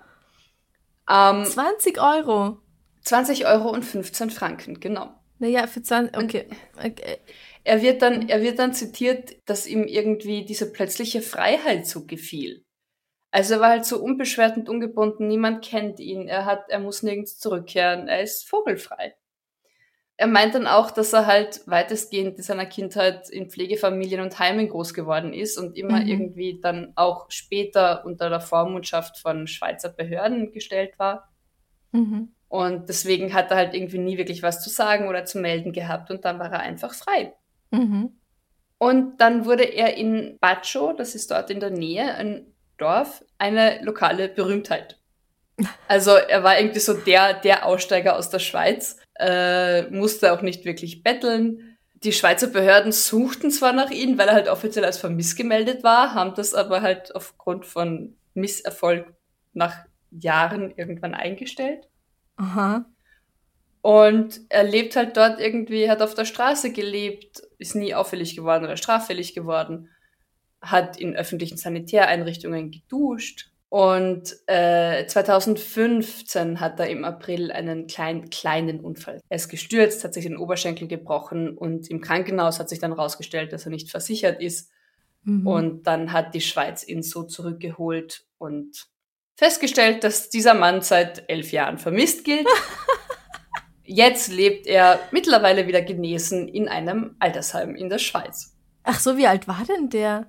[1.10, 2.58] Ähm, 20 Euro.
[3.04, 5.14] 20 Euro und 15 Franken, genau.
[5.38, 6.48] Naja, für 20, okay.
[6.76, 7.16] okay.
[7.64, 12.62] Er wird dann, er wird dann zitiert, dass ihm irgendwie diese plötzliche Freiheit so gefiel.
[13.30, 17.02] Also er war halt so unbeschwert und ungebunden, niemand kennt ihn, er hat, er muss
[17.02, 19.14] nirgends zurückkehren, er ist vogelfrei.
[20.16, 24.68] Er meint dann auch, dass er halt weitestgehend in seiner Kindheit in Pflegefamilien und Heimen
[24.68, 26.08] groß geworden ist und immer mhm.
[26.08, 31.32] irgendwie dann auch später unter der Vormundschaft von Schweizer Behörden gestellt war.
[31.92, 32.34] Mhm.
[32.48, 36.10] Und deswegen hat er halt irgendwie nie wirklich was zu sagen oder zu melden gehabt
[36.10, 37.32] und dann war er einfach frei.
[37.70, 38.18] Mhm.
[38.76, 42.46] Und dann wurde er in Bacho, das ist dort in der Nähe, ein
[42.80, 44.98] Dorf eine lokale Berühmtheit.
[45.88, 50.64] Also er war irgendwie so der, der Aussteiger aus der Schweiz, äh, musste auch nicht
[50.64, 51.76] wirklich betteln.
[52.02, 56.14] Die Schweizer Behörden suchten zwar nach ihm, weil er halt offiziell als vermisst gemeldet war,
[56.14, 59.12] haben das aber halt aufgrund von Misserfolg
[59.52, 61.88] nach Jahren irgendwann eingestellt.
[62.36, 62.86] Aha.
[63.82, 68.64] Und er lebt halt dort irgendwie, hat auf der Straße gelebt, ist nie auffällig geworden
[68.64, 69.90] oder straffällig geworden
[70.60, 73.50] hat in öffentlichen Sanitäreinrichtungen geduscht.
[73.70, 79.20] Und äh, 2015 hat er im April einen kleinen, kleinen Unfall.
[79.28, 83.52] Er ist gestürzt, hat sich den Oberschenkel gebrochen und im Krankenhaus hat sich dann herausgestellt,
[83.52, 84.72] dass er nicht versichert ist.
[85.22, 85.46] Mhm.
[85.46, 88.88] Und dann hat die Schweiz ihn so zurückgeholt und
[89.36, 92.48] festgestellt, dass dieser Mann seit elf Jahren vermisst gilt.
[93.84, 98.56] Jetzt lebt er mittlerweile wieder genesen in einem Altersheim in der Schweiz.
[98.82, 100.26] Ach so, wie alt war denn der?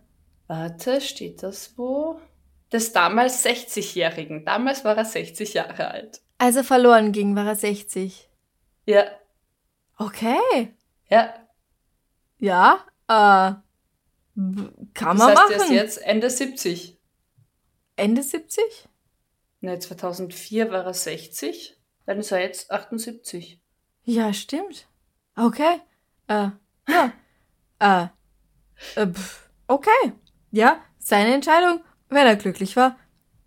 [0.52, 2.20] Warte, steht das wo?
[2.74, 4.44] Des damals 60-Jährigen.
[4.44, 6.22] Damals war er 60 Jahre alt.
[6.40, 8.30] Als er verloren ging, war er 60.
[8.86, 9.06] Ja.
[9.98, 10.74] Okay.
[11.08, 11.34] Ja.
[12.38, 13.64] Ja, äh, kann
[14.36, 15.52] man das heißt, machen.
[15.52, 17.00] Er ist jetzt Ende 70.
[17.96, 18.90] Ende 70?
[19.62, 21.78] Ne, 2004 war er 60.
[22.06, 23.62] Dann ist er jetzt 78.
[24.04, 24.90] Ja, stimmt.
[25.38, 25.80] Okay.
[26.28, 26.50] Äh,
[26.90, 27.14] ja.
[27.80, 28.08] äh,
[29.02, 29.14] äh,
[29.68, 30.14] okay
[30.52, 32.98] ja, seine Entscheidung, wenn er glücklich war.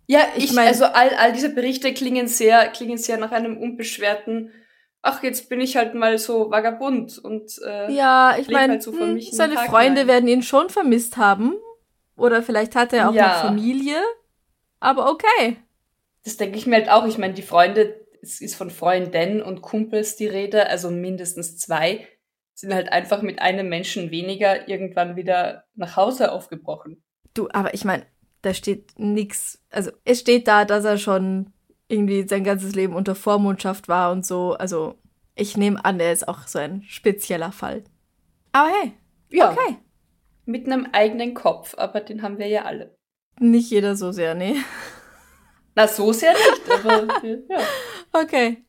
[0.07, 3.57] Ja, ich, ich meine, also all, all diese Berichte klingen sehr, klingen sehr nach einem
[3.57, 4.51] unbeschwerten,
[5.01, 8.91] ach, jetzt bin ich halt mal so vagabund und äh, Ja, ich meine, halt so
[8.91, 10.07] hm, seine Freunde rein.
[10.07, 11.53] werden ihn schon vermisst haben.
[12.17, 13.27] Oder vielleicht hat er auch ja.
[13.27, 13.97] noch Familie.
[14.79, 15.57] Aber okay.
[16.23, 17.05] Das denke ich mir halt auch.
[17.05, 22.07] Ich meine, die Freunde, es ist von Freunden und Kumpels die Rede, also mindestens zwei
[22.55, 27.03] sind halt einfach mit einem Menschen weniger irgendwann wieder nach Hause aufgebrochen.
[27.33, 28.05] Du, aber ich meine,
[28.41, 29.61] da steht nix.
[29.69, 31.51] Also es steht da, dass er schon
[31.87, 34.53] irgendwie sein ganzes Leben unter Vormundschaft war und so.
[34.53, 34.95] Also
[35.35, 37.83] ich nehme an, er ist auch so ein spezieller Fall.
[38.53, 38.93] Aber hey,
[39.29, 39.51] ja.
[39.51, 39.77] okay.
[40.45, 42.95] Mit einem eigenen Kopf, aber den haben wir ja alle.
[43.39, 44.55] Nicht jeder so sehr, nee.
[45.75, 47.07] Na, so sehr nicht, aber
[47.49, 47.59] ja.
[48.13, 48.64] Okay.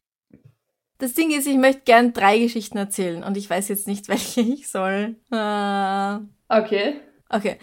[0.98, 4.40] Das Ding ist, ich möchte gern drei Geschichten erzählen und ich weiß jetzt nicht, welche
[4.40, 5.16] ich soll.
[5.30, 7.00] Uh, okay.
[7.28, 7.58] Okay.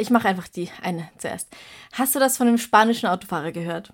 [0.00, 1.54] Ich mache einfach die eine zuerst.
[1.92, 3.92] Hast du das von einem spanischen Autofahrer gehört?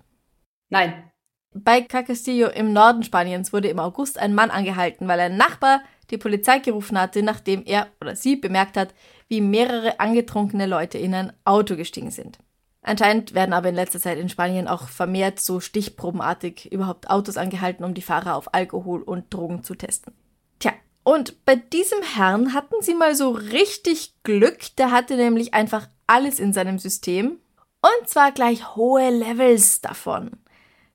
[0.69, 1.11] Nein.
[1.53, 6.17] Bei Cacastillo im Norden Spaniens wurde im August ein Mann angehalten, weil ein Nachbar die
[6.17, 8.93] Polizei gerufen hatte, nachdem er oder sie bemerkt hat,
[9.27, 12.39] wie mehrere angetrunkene Leute in ein Auto gestiegen sind.
[12.83, 17.85] Anscheinend werden aber in letzter Zeit in Spanien auch vermehrt so stichprobenartig überhaupt Autos angehalten,
[17.85, 20.13] um die Fahrer auf Alkohol und Drogen zu testen.
[20.59, 25.87] Tja, und bei diesem Herrn hatten sie mal so richtig Glück, der hatte nämlich einfach
[26.07, 27.39] alles in seinem System.
[27.81, 30.31] Und zwar gleich hohe Levels davon.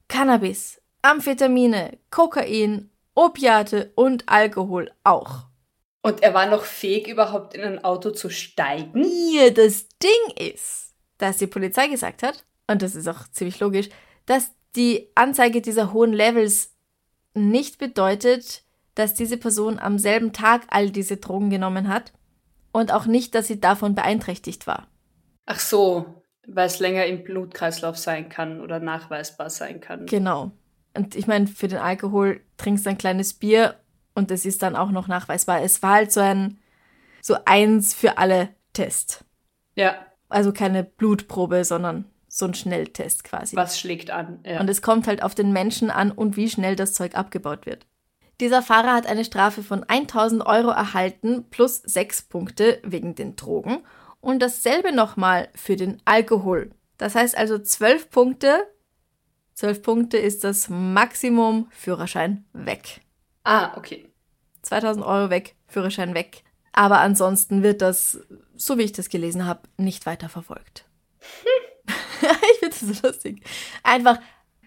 [0.09, 5.47] Cannabis, Amphetamine, Kokain, Opiate und Alkohol auch.
[6.03, 9.05] Und er war noch fähig, überhaupt in ein Auto zu steigen?
[9.33, 10.88] Ja, das Ding ist,
[11.19, 13.89] dass die Polizei gesagt hat, und das ist auch ziemlich logisch,
[14.27, 16.75] dass die Anzeige dieser hohen Levels
[17.35, 18.63] nicht bedeutet,
[18.95, 22.13] dass diese Person am selben Tag all diese Drogen genommen hat
[22.73, 24.89] und auch nicht, dass sie davon beeinträchtigt war.
[25.47, 30.07] Ach so, weil es länger im Blutkreislauf sein kann oder nachweisbar sein kann.
[30.07, 30.53] Genau.
[30.95, 33.77] Und ich meine, für den Alkohol trinkst du ein kleines Bier
[34.15, 35.63] und es ist dann auch noch nachweisbar.
[35.63, 36.59] Es war halt so ein
[37.23, 39.25] so eins für alle Test.
[39.75, 40.08] Ja.
[40.29, 43.57] Also keine Blutprobe, sondern so ein Schnelltest quasi.
[43.57, 44.41] Was schlägt an?
[44.45, 44.61] Ja.
[44.61, 47.87] Und es kommt halt auf den Menschen an und wie schnell das Zeug abgebaut wird.
[48.41, 53.79] Dieser Fahrer hat eine Strafe von 1000 Euro erhalten plus sechs Punkte wegen den Drogen
[54.21, 56.71] und dasselbe nochmal für den Alkohol.
[56.99, 58.65] Das heißt also zwölf Punkte.
[59.55, 63.01] Zwölf Punkte ist das Maximum Führerschein weg.
[63.45, 64.05] ah, okay.
[64.63, 66.43] 2000 Euro weg, Führerschein weg.
[66.73, 68.21] Aber ansonsten wird das,
[68.57, 70.85] so wie ich das gelesen habe, nicht weiter verfolgt.
[72.21, 73.43] ich finde das so lustig.
[73.83, 74.19] Einfach,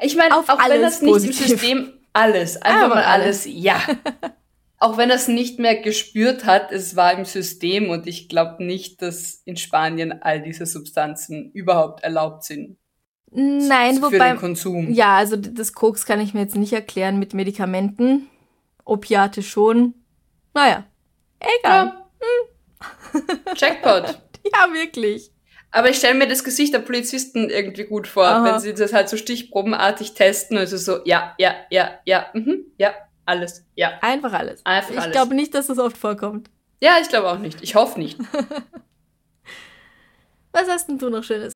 [0.02, 1.42] Ich meine, Auf auch wenn alles das nicht positiv.
[1.42, 3.80] im System alles, einfach Einfach mal alles, ja.
[4.80, 8.64] auch wenn er es nicht mehr gespürt hat, es war im System und ich glaube
[8.64, 12.78] nicht, dass in Spanien all diese Substanzen überhaupt erlaubt sind
[13.32, 14.92] nein, für wobei, den Konsum.
[14.94, 18.28] ja, also das Koks kann ich mir jetzt nicht erklären mit Medikamenten.
[18.84, 19.94] Opiate schon.
[20.54, 20.84] Naja,
[21.42, 21.94] egal.
[22.22, 23.54] Ja.
[23.56, 24.18] Jackpot.
[24.44, 25.32] Ja, wirklich.
[25.70, 28.44] Aber ich stelle mir das Gesicht der Polizisten irgendwie gut vor, Aha.
[28.44, 32.26] wenn sie das halt so stichprobenartig testen und es ist so, ja, ja, ja, ja,
[32.34, 32.92] mhm, ja,
[33.26, 34.00] alles, ja.
[34.02, 34.66] Einfach alles.
[34.66, 35.12] Einfach ich alles.
[35.12, 36.50] glaube nicht, dass das oft vorkommt.
[36.82, 37.62] Ja, ich glaube auch nicht.
[37.62, 38.18] Ich hoffe nicht.
[40.52, 41.54] Was hast denn du noch Schönes?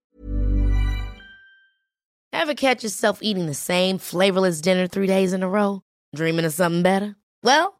[2.32, 5.82] Ever catch yourself eating the same flavorless dinner three days in a row?
[6.16, 7.16] Dreaming of something better?
[7.42, 7.80] Well,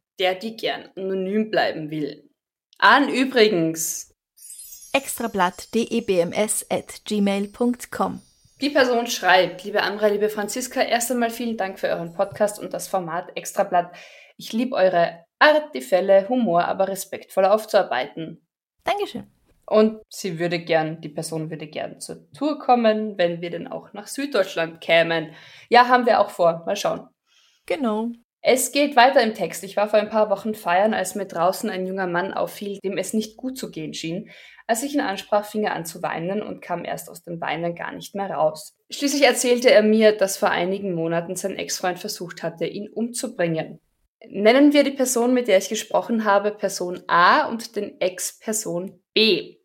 [0.19, 2.29] der die gern anonym bleiben will.
[2.77, 4.13] An übrigens,
[4.93, 8.21] Extrablatt.debms at gmail.com.
[8.59, 12.73] die Person schreibt, liebe Amra, liebe Franziska, erst einmal vielen Dank für euren Podcast und
[12.73, 13.95] das Format Extrablatt.
[14.37, 18.45] Ich liebe eure Art, die Fälle, Humor, aber respektvoll aufzuarbeiten.
[18.83, 19.31] Dankeschön.
[19.65, 23.93] Und sie würde gern, die Person würde gern zur Tour kommen, wenn wir denn auch
[23.93, 25.33] nach Süddeutschland kämen.
[25.69, 26.63] Ja, haben wir auch vor.
[26.65, 27.07] Mal schauen.
[27.65, 28.11] Genau.
[28.43, 29.63] Es geht weiter im Text.
[29.63, 32.97] Ich war vor ein paar Wochen feiern, als mir draußen ein junger Mann auffiel, dem
[32.97, 34.31] es nicht gut zu gehen schien.
[34.65, 37.75] Als ich ihn ansprach, fing er an zu weinen und kam erst aus dem Weinen
[37.75, 38.75] gar nicht mehr raus.
[38.89, 43.79] Schließlich erzählte er mir, dass vor einigen Monaten sein Ex-Freund versucht hatte, ihn umzubringen.
[44.27, 49.03] Nennen wir die Person, mit der ich gesprochen habe, Person A und den Ex Person
[49.13, 49.57] B.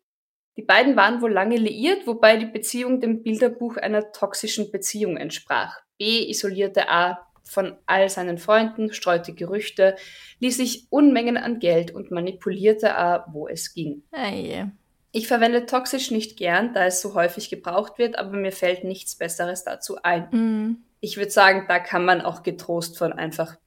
[0.55, 5.79] Die beiden waren wohl lange liiert, wobei die Beziehung dem Bilderbuch einer toxischen Beziehung entsprach.
[5.97, 9.95] B isolierte A von all seinen Freunden, streute Gerüchte,
[10.39, 14.03] ließ sich Unmengen an Geld und manipulierte A, wo es ging.
[14.11, 14.69] Ei.
[15.11, 19.15] Ich verwende toxisch nicht gern, da es so häufig gebraucht wird, aber mir fällt nichts
[19.15, 20.29] Besseres dazu ein.
[20.31, 23.57] Mm, Ich würde sagen, da kann man auch getrost von einfach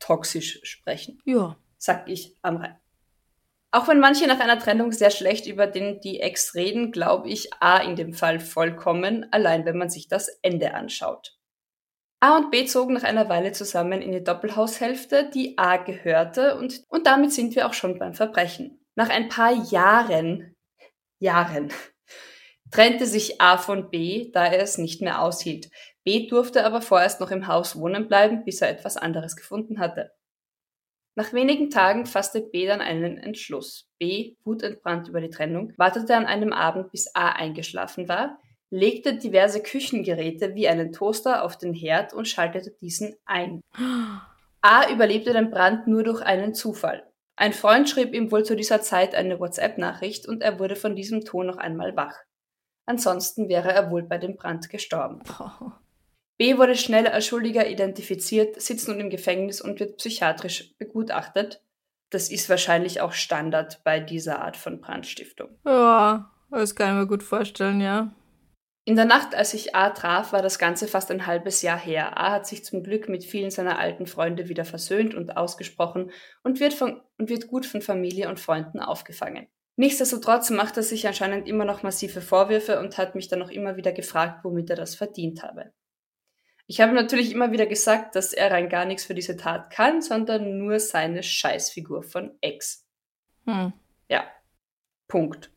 [0.00, 1.56] toxisch sprechen ja.
[1.76, 2.76] sag ich am Rhein.
[3.72, 7.52] Auch wenn manche nach einer Trennung sehr schlecht über den die Ex reden, glaube ich
[7.60, 11.38] A in dem Fall vollkommen, allein wenn man sich das Ende anschaut.
[12.22, 16.84] A und B zogen nach einer Weile zusammen in die Doppelhaushälfte, die A gehörte, und,
[16.88, 18.78] und damit sind wir auch schon beim Verbrechen.
[18.94, 20.54] Nach ein paar Jahren,
[21.18, 21.72] Jahren,
[22.70, 25.70] trennte sich A von B, da er es nicht mehr aushielt.
[26.04, 30.12] B durfte aber vorerst noch im Haus wohnen bleiben, bis er etwas anderes gefunden hatte.
[31.14, 33.88] Nach wenigen Tagen fasste B dann einen Entschluss.
[33.98, 38.38] B, wutentbrannt über die Trennung, wartete an einem Abend, bis A eingeschlafen war,
[38.70, 43.60] legte diverse Küchengeräte wie einen Toaster auf den Herd und schaltete diesen ein.
[44.62, 47.04] A überlebte den Brand nur durch einen Zufall.
[47.36, 51.24] Ein Freund schrieb ihm wohl zu dieser Zeit eine WhatsApp-Nachricht und er wurde von diesem
[51.24, 52.14] Ton noch einmal wach.
[52.86, 55.22] Ansonsten wäre er wohl bei dem Brand gestorben.
[55.38, 55.70] Oh.
[56.36, 61.62] B wurde schnell als Schuldiger identifiziert, sitzt nun im Gefängnis und wird psychiatrisch begutachtet.
[62.08, 65.50] Das ist wahrscheinlich auch Standard bei dieser Art von Brandstiftung.
[65.66, 68.10] Ja, das kann ich mir gut vorstellen, ja.
[68.84, 72.18] In der Nacht, als ich A traf, war das Ganze fast ein halbes Jahr her.
[72.18, 76.10] A hat sich zum Glück mit vielen seiner alten Freunde wieder versöhnt und ausgesprochen
[76.42, 79.48] und wird, von, und wird gut von Familie und Freunden aufgefangen.
[79.76, 83.76] Nichtsdestotrotz macht er sich anscheinend immer noch massive Vorwürfe und hat mich dann auch immer
[83.76, 85.72] wieder gefragt, womit er das verdient habe.
[86.66, 90.02] Ich habe natürlich immer wieder gesagt, dass er rein gar nichts für diese Tat kann,
[90.02, 92.86] sondern nur seine Scheißfigur von Ex.
[93.44, 93.72] Hm.
[94.08, 94.24] Ja.
[95.08, 95.50] Punkt.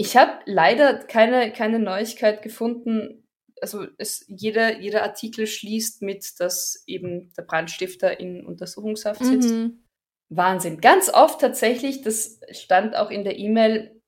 [0.00, 3.28] Ich habe leider keine, keine Neuigkeit gefunden.
[3.60, 9.50] Also es, jeder, jeder Artikel schließt mit, dass eben der Brandstifter in Untersuchungshaft sitzt.
[9.50, 9.84] Mhm.
[10.30, 10.80] Wahnsinn.
[10.80, 14.00] Ganz oft tatsächlich, das stand auch in der E-Mail,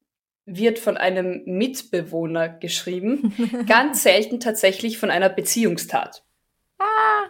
[0.46, 3.34] wird von einem Mitbewohner geschrieben.
[3.68, 6.24] Ganz selten tatsächlich von einer Beziehungstat.
[6.78, 7.26] Ah.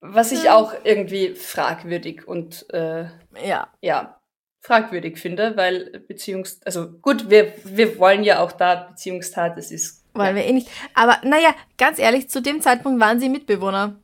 [0.00, 0.50] Was ich Hm.
[0.50, 3.06] auch irgendwie fragwürdig und äh,
[3.44, 3.72] Ja.
[3.82, 4.17] ja,
[4.60, 6.60] fragwürdig finde, weil Beziehungs...
[6.64, 10.04] Also gut, wir, wir wollen ja auch da Beziehungstat, es ist...
[10.14, 10.68] Wollen wir eh nicht.
[10.94, 14.00] Aber naja, ganz ehrlich, zu dem Zeitpunkt waren sie Mitbewohner.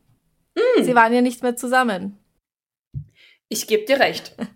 [0.57, 0.85] Hm.
[0.85, 2.19] Sie waren ja nicht mehr zusammen.
[3.49, 4.37] Ich gebe dir recht.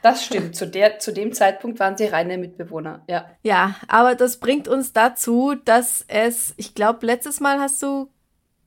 [0.00, 0.56] Das stimmt.
[0.56, 3.04] Zu, der, zu dem Zeitpunkt waren sie reine Mitbewohner.
[3.06, 3.28] Ja.
[3.42, 8.08] Ja, aber das bringt uns dazu, dass es, ich glaube, letztes Mal hast du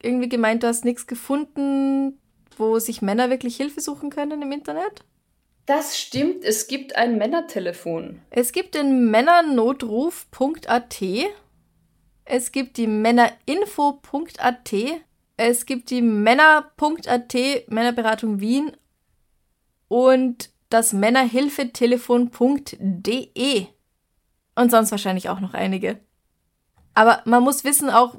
[0.03, 2.19] irgendwie gemeint, du hast nichts gefunden,
[2.57, 5.03] wo sich Männer wirklich Hilfe suchen können im Internet.
[5.65, 6.43] Das stimmt.
[6.43, 8.21] Es gibt ein Männertelefon.
[8.29, 11.01] Es gibt den Männernotruf.at.
[12.25, 14.73] Es gibt die Männerinfo.at.
[15.37, 17.35] Es gibt die Männer.at,
[17.67, 18.71] Männerberatung Wien.
[19.87, 23.65] Und das Männerhilfetelefon.de.
[24.55, 25.99] Und sonst wahrscheinlich auch noch einige.
[26.93, 28.15] Aber man muss wissen auch,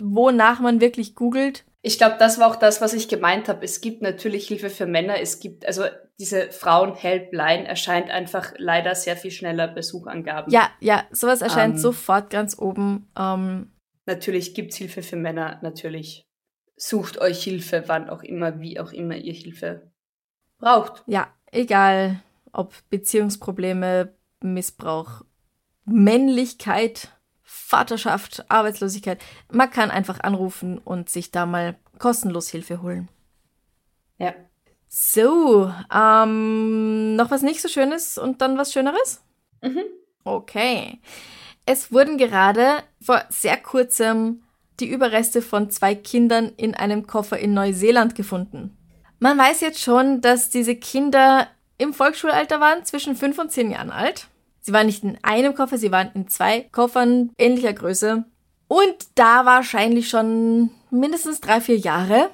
[0.00, 1.64] wonach man wirklich googelt.
[1.82, 3.64] Ich glaube, das war auch das, was ich gemeint habe.
[3.64, 5.18] Es gibt natürlich Hilfe für Männer.
[5.20, 5.84] Es gibt, also
[6.18, 10.52] diese Frauen-Helpline erscheint einfach leider sehr viel schneller bei Suchangaben.
[10.52, 11.80] Ja, ja, sowas erscheint Ähm.
[11.80, 13.10] sofort ganz oben.
[13.18, 13.72] Ähm,
[14.04, 16.22] Natürlich gibt's Hilfe für Männer, natürlich.
[16.76, 19.90] Sucht euch Hilfe, wann auch immer, wie auch immer ihr Hilfe
[20.58, 21.02] braucht.
[21.06, 22.20] Ja, egal
[22.52, 25.24] ob Beziehungsprobleme, Missbrauch,
[25.84, 27.12] Männlichkeit,
[27.70, 29.20] Vaterschaft, Arbeitslosigkeit.
[29.50, 33.08] Man kann einfach anrufen und sich da mal kostenlos Hilfe holen.
[34.18, 34.34] Ja.
[34.88, 39.22] So, ähm, noch was nicht so Schönes und dann was Schöneres?
[39.62, 39.84] Mhm.
[40.24, 40.98] Okay.
[41.64, 44.42] Es wurden gerade vor sehr kurzem
[44.80, 48.76] die Überreste von zwei Kindern in einem Koffer in Neuseeland gefunden.
[49.20, 51.46] Man weiß jetzt schon, dass diese Kinder
[51.78, 54.26] im Volksschulalter waren, zwischen fünf und zehn Jahren alt.
[54.60, 58.24] Sie waren nicht in einem Koffer, sie waren in zwei Koffern ähnlicher Größe.
[58.68, 62.30] Und da wahrscheinlich schon mindestens drei, vier Jahre.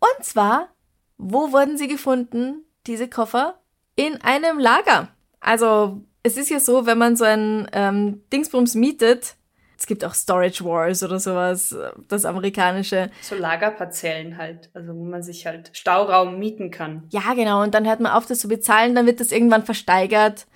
[0.00, 0.68] Und zwar,
[1.16, 3.60] wo wurden sie gefunden, diese Koffer?
[3.94, 5.08] In einem Lager.
[5.40, 9.36] Also, es ist ja so, wenn man so ein ähm, Dingsbums mietet,
[9.82, 11.74] es gibt auch Storage Wars oder sowas,
[12.06, 13.10] das amerikanische.
[13.20, 17.02] So Lagerparzellen halt, also wo man sich halt Stauraum mieten kann.
[17.10, 20.46] Ja, genau, und dann hört man auf, das zu bezahlen, dann wird das irgendwann versteigert,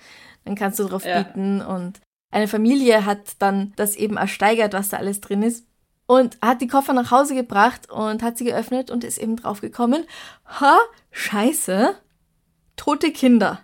[0.47, 1.21] dann kannst du drauf Ja.
[1.23, 1.99] bieten und
[2.31, 5.65] eine Familie hat dann das eben ersteigert, was da alles drin ist
[6.07, 10.03] und hat die Koffer nach Hause gebracht und hat sie geöffnet und ist eben draufgekommen,
[10.45, 10.77] ha,
[11.11, 11.95] scheiße,
[12.75, 13.59] tote Kinder.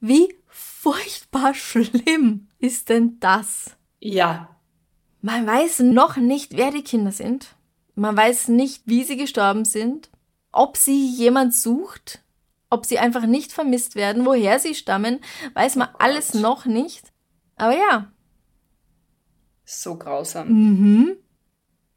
[0.00, 3.76] Wie furchtbar schlimm ist denn das?
[4.00, 4.50] Ja,
[5.22, 7.56] Man weiß noch nicht, wer die Kinder sind.
[7.96, 10.10] Man weiß nicht, wie sie gestorben sind,
[10.52, 12.20] ob sie jemand sucht,
[12.70, 15.20] ob sie einfach nicht vermisst werden, woher sie stammen,
[15.54, 17.12] weiß man alles noch nicht.
[17.56, 18.12] Aber ja.
[19.64, 20.48] so grausam.
[20.48, 21.16] Mhm.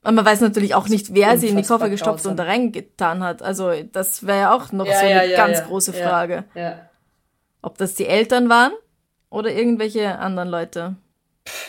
[0.04, 2.32] Und man weiß natürlich auch nicht, wer sie in die Koffer gestopft grausam.
[2.32, 3.42] und da reingetan hat.
[3.42, 6.46] Also das wäre ja auch noch Ja, so eine ja, ganz große Frage.
[6.56, 6.90] Ja.
[7.62, 8.72] Ob das die Eltern waren
[9.30, 10.96] oder irgendwelche anderen Leute.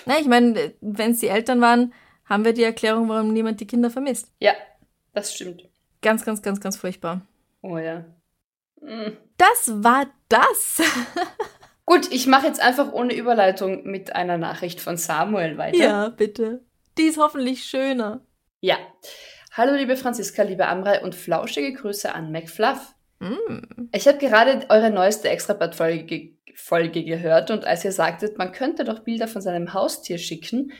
[0.06, 1.92] Na, ich meine, wenn es die Eltern waren,
[2.24, 4.32] haben wir die Erklärung, warum niemand die Kinder vermisst.
[4.38, 4.52] ja,
[5.12, 5.68] das stimmt.
[6.02, 7.22] Ganz, ganz, ganz, ganz furchtbar.
[7.62, 8.04] Oh ja.
[8.80, 10.82] Das war das.
[11.86, 15.78] Gut, ich mache jetzt einfach ohne Überleitung mit einer Nachricht von Samuel weiter.
[15.78, 16.64] ja, bitte.
[16.98, 18.20] Die ist hoffentlich schöner.
[18.60, 18.76] Ja.
[19.52, 22.94] Hallo liebe Franziska, liebe Amrei und flauschige Grüße an McFluff.
[23.18, 23.88] Mm.
[23.92, 29.00] Ich habe gerade eure neueste Extrablatt-Folge Folge gehört und als ihr sagtet, man könnte doch
[29.00, 30.72] Bilder von seinem Haustier schicken,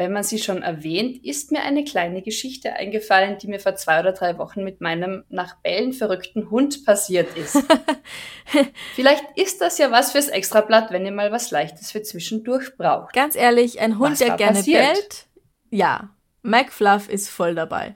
[0.00, 4.00] wenn man sie schon erwähnt, ist mir eine kleine Geschichte eingefallen, die mir vor zwei
[4.00, 7.56] oder drei Wochen mit meinem nach Bällen verrückten Hund passiert ist.
[8.94, 13.12] Vielleicht ist das ja was fürs Extrablatt, wenn ihr mal was Leichtes für zwischendurch braucht.
[13.12, 14.80] Ganz ehrlich, ein Hund, Was der gerne passiert?
[14.82, 15.26] bellt.
[15.70, 16.08] Ja,
[16.42, 17.94] McFluff ist voll dabei.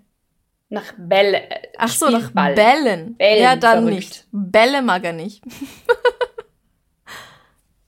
[0.68, 1.38] Nach Bälle.
[1.50, 2.30] äh, Ach so, nach.
[2.32, 3.16] Bällen.
[3.16, 3.94] Bällen ja, dann verrückt.
[3.96, 4.26] nicht.
[4.30, 5.42] Bälle mag er nicht.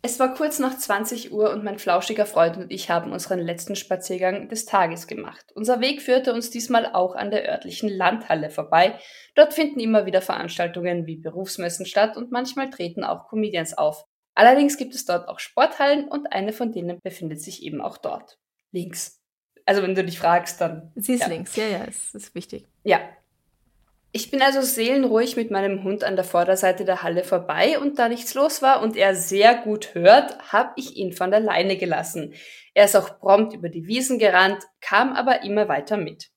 [0.07, 3.75] Es war kurz nach 20 Uhr und mein flauschiger Freund und ich haben unseren letzten
[3.75, 5.45] Spaziergang des Tages gemacht.
[5.57, 9.01] Unser Weg führte uns diesmal auch an der örtlichen Landhalle vorbei.
[9.35, 14.05] Dort finden immer wieder Veranstaltungen wie Berufsmessen statt und manchmal treten auch Comedians auf.
[14.37, 18.39] Allerdings gibt es dort auch Sporthallen und eine von denen befindet sich eben auch dort.
[18.71, 19.21] Links.
[19.65, 20.93] Also wenn du dich fragst, dann.
[20.95, 21.27] Sie ist ja.
[21.27, 22.69] links, ja, ja, es ist wichtig.
[22.85, 23.01] Ja,
[24.17, 28.09] ich bin also seelenruhig mit meinem Hund an der Vorderseite der Halle vorbei und da
[28.09, 32.33] nichts los war und er sehr gut hört, habe ich ihn von der Leine gelassen.
[32.73, 36.31] Er ist auch prompt über die Wiesen gerannt, kam aber immer weiter mit.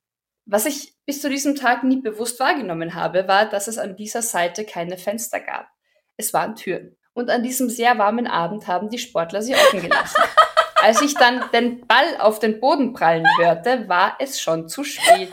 [0.46, 4.24] Was ich bis zu diesem Tag nie bewusst wahrgenommen habe, war, dass es an dieser
[4.24, 5.70] Seite keine Fenster gab.
[6.18, 6.98] Es waren Türen.
[7.14, 10.22] Und an diesem sehr warmen Abend haben die Sportler sie offen gelassen.
[10.82, 15.32] Als ich dann den Ball auf den Boden prallen hörte, war es schon zu spät.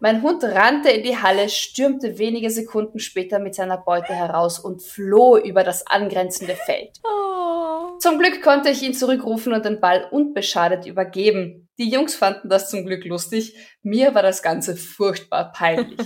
[0.00, 4.82] Mein Hund rannte in die Halle, stürmte wenige Sekunden später mit seiner Beute heraus und
[4.82, 6.98] floh über das angrenzende Feld.
[7.02, 7.98] Oh.
[7.98, 11.68] Zum Glück konnte ich ihn zurückrufen und den Ball unbeschadet übergeben.
[11.78, 13.56] Die Jungs fanden das zum Glück lustig.
[13.82, 15.98] Mir war das Ganze furchtbar peinlich.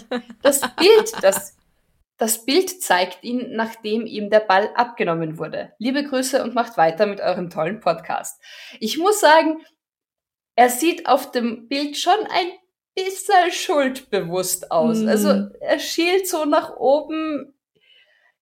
[0.43, 1.57] Das Bild, das,
[2.17, 5.73] das Bild zeigt ihn, nachdem ihm der Ball abgenommen wurde.
[5.79, 8.43] Liebe Grüße und macht weiter mit eurem tollen Podcast.
[8.81, 9.59] Ich muss sagen,
[10.55, 12.51] er sieht auf dem Bild schon ein
[12.95, 14.99] bisschen schuldbewusst aus.
[14.99, 15.09] Mhm.
[15.09, 15.29] Also
[15.61, 17.55] er schielt so nach oben.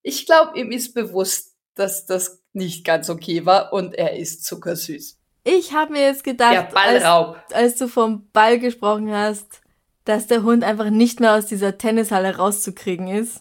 [0.03, 5.19] Ich glaube, ihm ist bewusst, dass das nicht ganz okay war und er ist zuckersüß.
[5.45, 7.05] Ich habe mir jetzt gedacht, als,
[7.53, 9.61] als du vom Ball gesprochen hast,
[10.05, 13.41] dass der Hund einfach nicht mehr aus dieser Tennishalle rauszukriegen ist,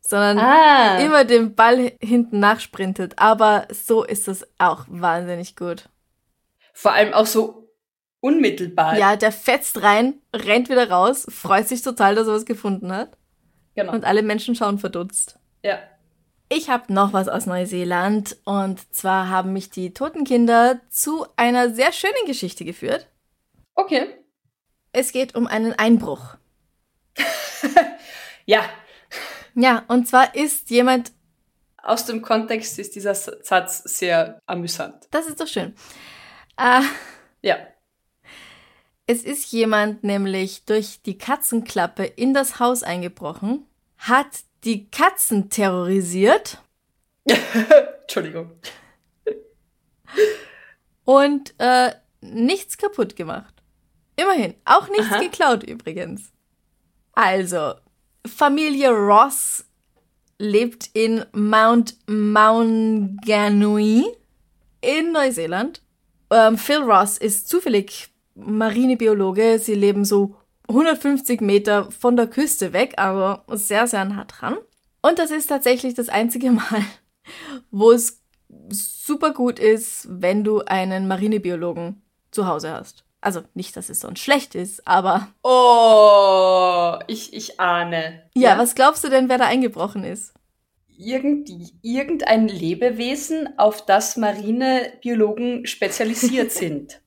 [0.00, 3.14] sondern Ah, immer den Ball hinten nachsprintet.
[3.18, 5.88] Aber so ist das auch wahnsinnig gut.
[6.72, 7.67] vor allem auch so
[8.20, 8.98] unmittelbar.
[8.98, 13.16] Ja, der fetzt rein, rennt wieder raus, freut sich total, dass er was gefunden hat.
[13.74, 13.92] genau.
[13.92, 15.38] Und alle Menschen schauen verdutzt.
[15.62, 15.78] ja.
[16.50, 21.92] Ich habe noch was aus Neuseeland und zwar haben mich die Totenkinder zu einer sehr
[21.92, 23.06] schönen Geschichte geführt.
[23.74, 24.06] Okay.
[24.92, 26.36] Es geht um einen Einbruch.
[28.46, 28.62] Ja.
[29.54, 31.12] Ja, und zwar ist jemand,
[31.82, 35.06] Aus dem Kontext ist dieser Satz sehr amüsant.
[35.10, 35.74] das ist doch schön.
[36.56, 36.80] Äh,
[37.42, 37.56] Ja.
[39.08, 43.64] Es ist jemand nämlich durch die Katzenklappe in das Haus eingebrochen,
[43.96, 44.26] hat
[44.64, 46.62] die Katzen terrorisiert
[48.02, 48.52] Entschuldigung.
[51.04, 53.54] und äh, nichts kaputt gemacht.
[54.16, 54.54] Immerhin.
[54.66, 55.20] Auch nichts Aha.
[55.20, 56.30] geklaut übrigens.
[57.12, 57.74] Also,
[58.26, 59.64] Familie Ross
[60.38, 64.04] lebt in Mount Maunganui
[64.82, 65.80] in Neuseeland.
[66.30, 69.58] Ähm, Phil Ross ist zufällig Marinebiologe.
[69.58, 70.36] Sie leben so
[70.68, 74.56] 150 Meter von der Küste weg, aber sehr, sehr nah dran.
[75.02, 76.84] Und das ist tatsächlich das einzige Mal,
[77.70, 78.20] wo es
[78.70, 83.04] super gut ist, wenn du einen Marinebiologen zu Hause hast.
[83.20, 88.22] Also nicht, dass es sonst schlecht ist, aber Oh, ich, ich ahne.
[88.34, 90.34] ja, was glaubst du denn, wer da eingebrochen ist?
[90.96, 91.50] Irgend,
[91.82, 97.00] irgendein Lebewesen, auf das Marinebiologen spezialisiert sind.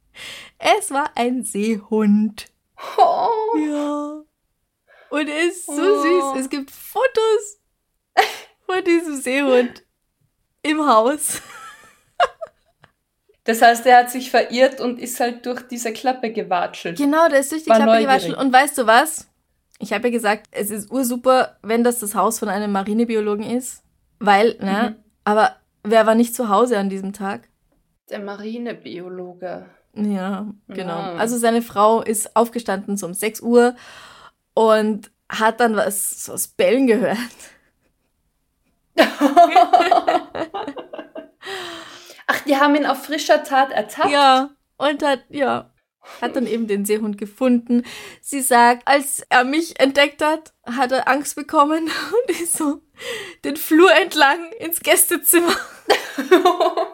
[0.57, 2.47] Es war ein Seehund.
[2.97, 4.22] Oh, Ja.
[5.09, 6.32] Und er ist so Oh.
[6.34, 6.41] süß.
[6.43, 7.59] Es gibt Fotos
[8.65, 9.84] von diesem Seehund
[10.63, 11.41] im Haus.
[13.43, 16.97] das heißt, er hat sich verirrt und ist halt durch diese Klappe gewatschelt.
[16.97, 18.24] Genau, der ist durch die War Klappe neugierig.
[18.24, 18.36] gewaschen.
[18.36, 19.28] Und weißt du was?
[19.80, 23.84] Ich habe ja gesagt, es ist ursuper, wenn das das Haus von einem Marinebiologen ist.
[24.19, 24.95] Weil, ne?
[24.97, 25.03] Mhm.
[25.24, 27.49] Aber wer war nicht zu Hause an diesem Tag?
[28.11, 29.65] Der Marinebiologe.
[29.93, 30.97] Ja, genau.
[30.97, 31.15] Ja.
[31.15, 33.75] Also seine Frau ist aufgestanden so um 6 Uhr
[34.53, 37.17] und hat dann was, so was Bellen gehört.
[42.27, 44.11] Ach, die haben ihn auf frischer Tat ertappt.
[44.11, 45.71] Ja, und hat, ja,
[46.21, 47.83] hat dann eben den Seehund gefunden.
[48.21, 51.89] Sie sagt, als er mich entdeckt hat, hat er Angst bekommen
[52.27, 52.81] und ist so
[53.43, 55.55] den Flur entlang ins Gästezimmer.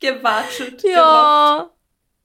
[0.00, 0.82] Gewatschelt.
[0.84, 1.70] Ja.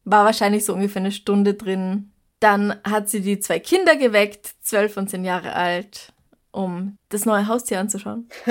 [0.06, 2.12] War wahrscheinlich so ungefähr eine Stunde drin.
[2.40, 6.12] Dann hat sie die zwei Kinder geweckt, zwölf und zehn Jahre alt,
[6.52, 8.28] um das neue Haustier anzuschauen.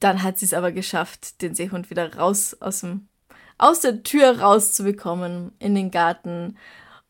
[0.00, 3.08] Dann hat sie es aber geschafft, den Seehund wieder raus aus dem,
[3.58, 6.56] aus der Tür rauszubekommen in den Garten.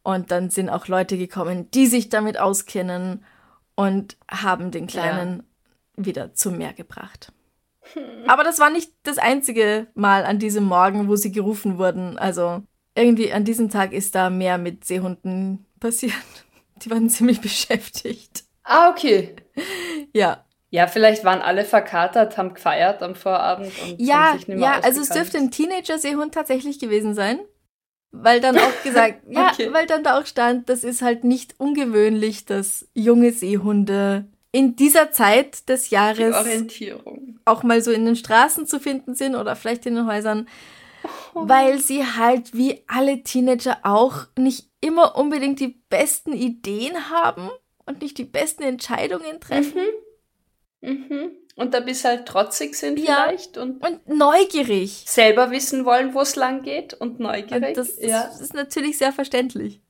[0.03, 3.25] Und dann sind auch Leute gekommen, die sich damit auskennen
[3.75, 5.43] und haben den Kleinen
[5.97, 7.33] wieder zum Meer gebracht.
[8.27, 12.19] Aber das war nicht das einzige Mal an diesem Morgen, wo sie gerufen wurden.
[12.19, 12.63] Also
[12.95, 16.13] irgendwie an diesem Tag ist da mehr mit Seehunden passiert.
[16.83, 18.45] Die waren ziemlich beschäftigt.
[18.63, 19.35] Ah, okay.
[20.13, 20.45] Ja.
[20.71, 24.69] Ja, vielleicht waren alle verkatert, haben gefeiert am Vorabend und Ja, haben sich nicht mehr
[24.69, 27.41] ja, also es dürfte ein Teenager-Seehund tatsächlich gewesen sein.
[28.11, 29.73] Weil dann auch gesagt, ja, Okay.
[29.73, 35.11] weil dann da auch stand, das ist halt nicht ungewöhnlich, dass junge Seehunde in dieser
[35.13, 36.35] Zeit des Jahres
[37.45, 40.49] auch mal so in den Straßen zu finden sind oder vielleicht in den Häusern,
[41.35, 47.51] weil sie halt wie alle Teenager auch nicht immer unbedingt die besten Ideen haben
[47.87, 49.83] und nicht die besten Entscheidungen treffen
[50.81, 51.33] Mhm.
[51.57, 53.25] Und ein bisschen halt trotzig sind Ja.
[53.27, 55.03] vielleicht und und neugierig.
[55.07, 57.75] selber wissen wollen, wo es lang geht und Und neugierig.
[57.75, 58.23] das, das ja.
[58.41, 59.81] ist natürlich sehr verständlich.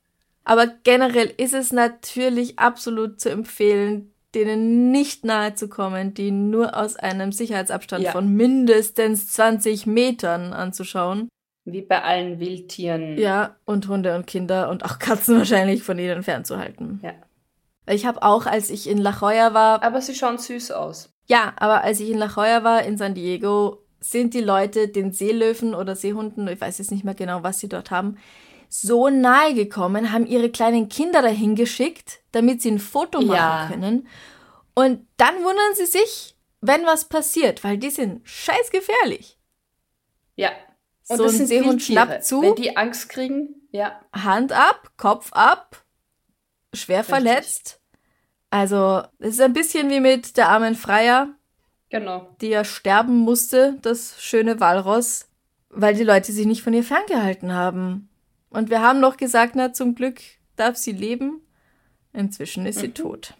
[0.45, 6.75] Aber generell ist es natürlich absolut zu empfehlen, denen nicht nahe zu kommen, die nur
[6.77, 8.11] aus einem Sicherheitsabstand Ja.
[8.11, 11.29] von mindestens 20 Metern anzuschauen.
[11.65, 13.17] Wie bei allen Wildtieren.
[13.17, 16.99] Ja, und Hunde und Kinder und auch Katzen wahrscheinlich von ihnen fernzuhalten.
[17.03, 17.13] Ja.
[17.87, 21.09] Ich habe auch, als ich in La Jolla war, Aber sie schauen süß aus.
[21.27, 25.11] ja, aber als ich in La Jolla war, in San Diego, sind die Leute den
[25.11, 28.17] Seelöwen oder Seehunden, ich weiß jetzt nicht mehr genau, was sie dort haben,
[28.69, 33.67] so nahe gekommen, haben ihre kleinen Kinder dahin geschickt, damit sie ein Foto machen Ja.
[33.69, 34.07] können.
[34.75, 39.37] Und dann wundern sie sich, wenn was passiert, weil die sind scheiß gefährlich.
[40.35, 40.51] Ja.
[41.09, 42.41] Und So das ein sind Seehund schnappt zu.
[42.41, 43.99] Wenn die Angst kriegen, ja.
[44.13, 45.83] Hand ab, Kopf ab,
[46.73, 47.15] schwer Richtig.
[47.15, 47.81] verletzt.
[48.51, 51.29] Also, es ist ein bisschen wie mit der armen Freier,
[51.89, 52.35] Genau.
[52.41, 55.27] die ja sterben musste, das schöne Walross,
[55.69, 58.08] weil die Leute sich nicht von ihr ferngehalten haben.
[58.49, 60.19] Und wir haben noch gesagt, na, zum Glück
[60.55, 61.41] darf sie leben.
[62.13, 62.93] Inzwischen ist sie Mhm.
[62.95, 63.33] tot.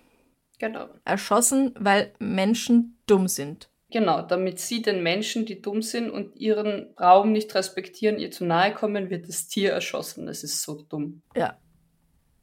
[0.59, 0.87] Genau.
[1.05, 3.69] Erschossen, weil Menschen dumm sind.
[3.91, 8.45] Genau, damit sie den Menschen, die dumm sind und ihren Raum nicht respektieren, ihr zu
[8.45, 10.27] nahe kommen, wird das Tier erschossen.
[10.27, 11.23] Das ist so dumm.
[11.35, 11.57] Ja.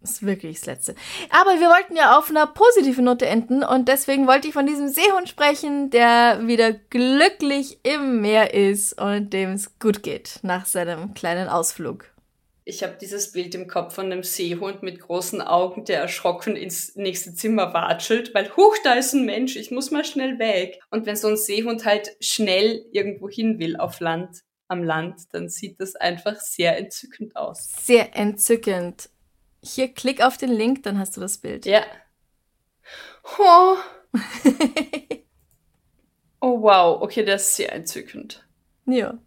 [0.01, 0.95] Das ist wirklich das Letzte.
[1.31, 4.89] Aber wir wollten ja auf einer positiven Note enden und deswegen wollte ich von diesem
[4.89, 11.15] Seehund sprechen, der wieder glücklich im Meer ist und dem es gut geht nach seinem
[11.15, 12.05] kleinen Ausflug.
[12.69, 16.97] Ich habe dieses Bild im Kopf von einem Seehund mit großen Augen, der erschrocken ins
[16.97, 20.81] nächste Zimmer watschelt, weil, huch, da ist ein Mensch, ich muss mal schnell weg.
[20.91, 25.49] Und wenn so ein Seehund halt schnell irgendwo hin will auf Land, am Land, dann
[25.49, 27.73] sieht das einfach sehr entzückend aus.
[27.85, 29.11] Sehr entzückend.
[29.63, 31.67] Hier klick auf den Link, dann hast du das Bild.
[31.67, 31.85] Ja.
[33.39, 33.77] Oh.
[36.41, 38.45] oh wow, okay, der ist sehr entzückend.
[38.87, 39.19] Ja.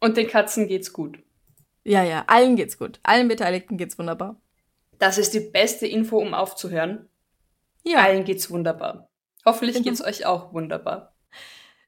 [0.00, 1.20] Und den Katzen geht's gut.
[1.84, 3.00] Ja, ja, allen geht's gut.
[3.02, 4.40] Allen Beteiligten geht's wunderbar.
[4.98, 7.08] Das ist die beste Info, um aufzuhören.
[7.84, 7.98] Ja.
[8.04, 9.08] Allen geht's wunderbar.
[9.46, 9.88] Hoffentlich Genau.
[9.88, 11.14] geht's euch auch wunderbar.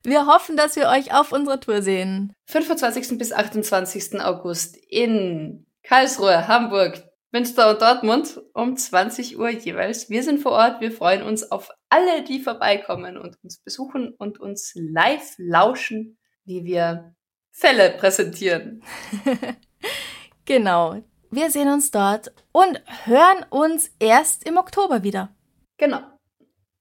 [0.04, 2.32] Wir hoffen, dass wir euch auf unserer Tour sehen.
[2.46, 3.18] 25.
[3.18, 4.20] bis 28.
[4.20, 10.10] August in Karlsruhe, Hamburg, Münster und Dortmund um 20 Uhr jeweils.
[10.10, 10.80] Wir sind vor Ort.
[10.80, 16.64] Wir freuen uns auf alle, die vorbeikommen und uns besuchen und uns live lauschen, wie
[16.64, 17.14] wir
[17.50, 18.82] Fälle präsentieren.
[20.44, 21.02] Genau.
[21.30, 25.30] Wir sehen uns dort und hören uns erst im Oktober wieder.
[25.78, 26.00] Genau.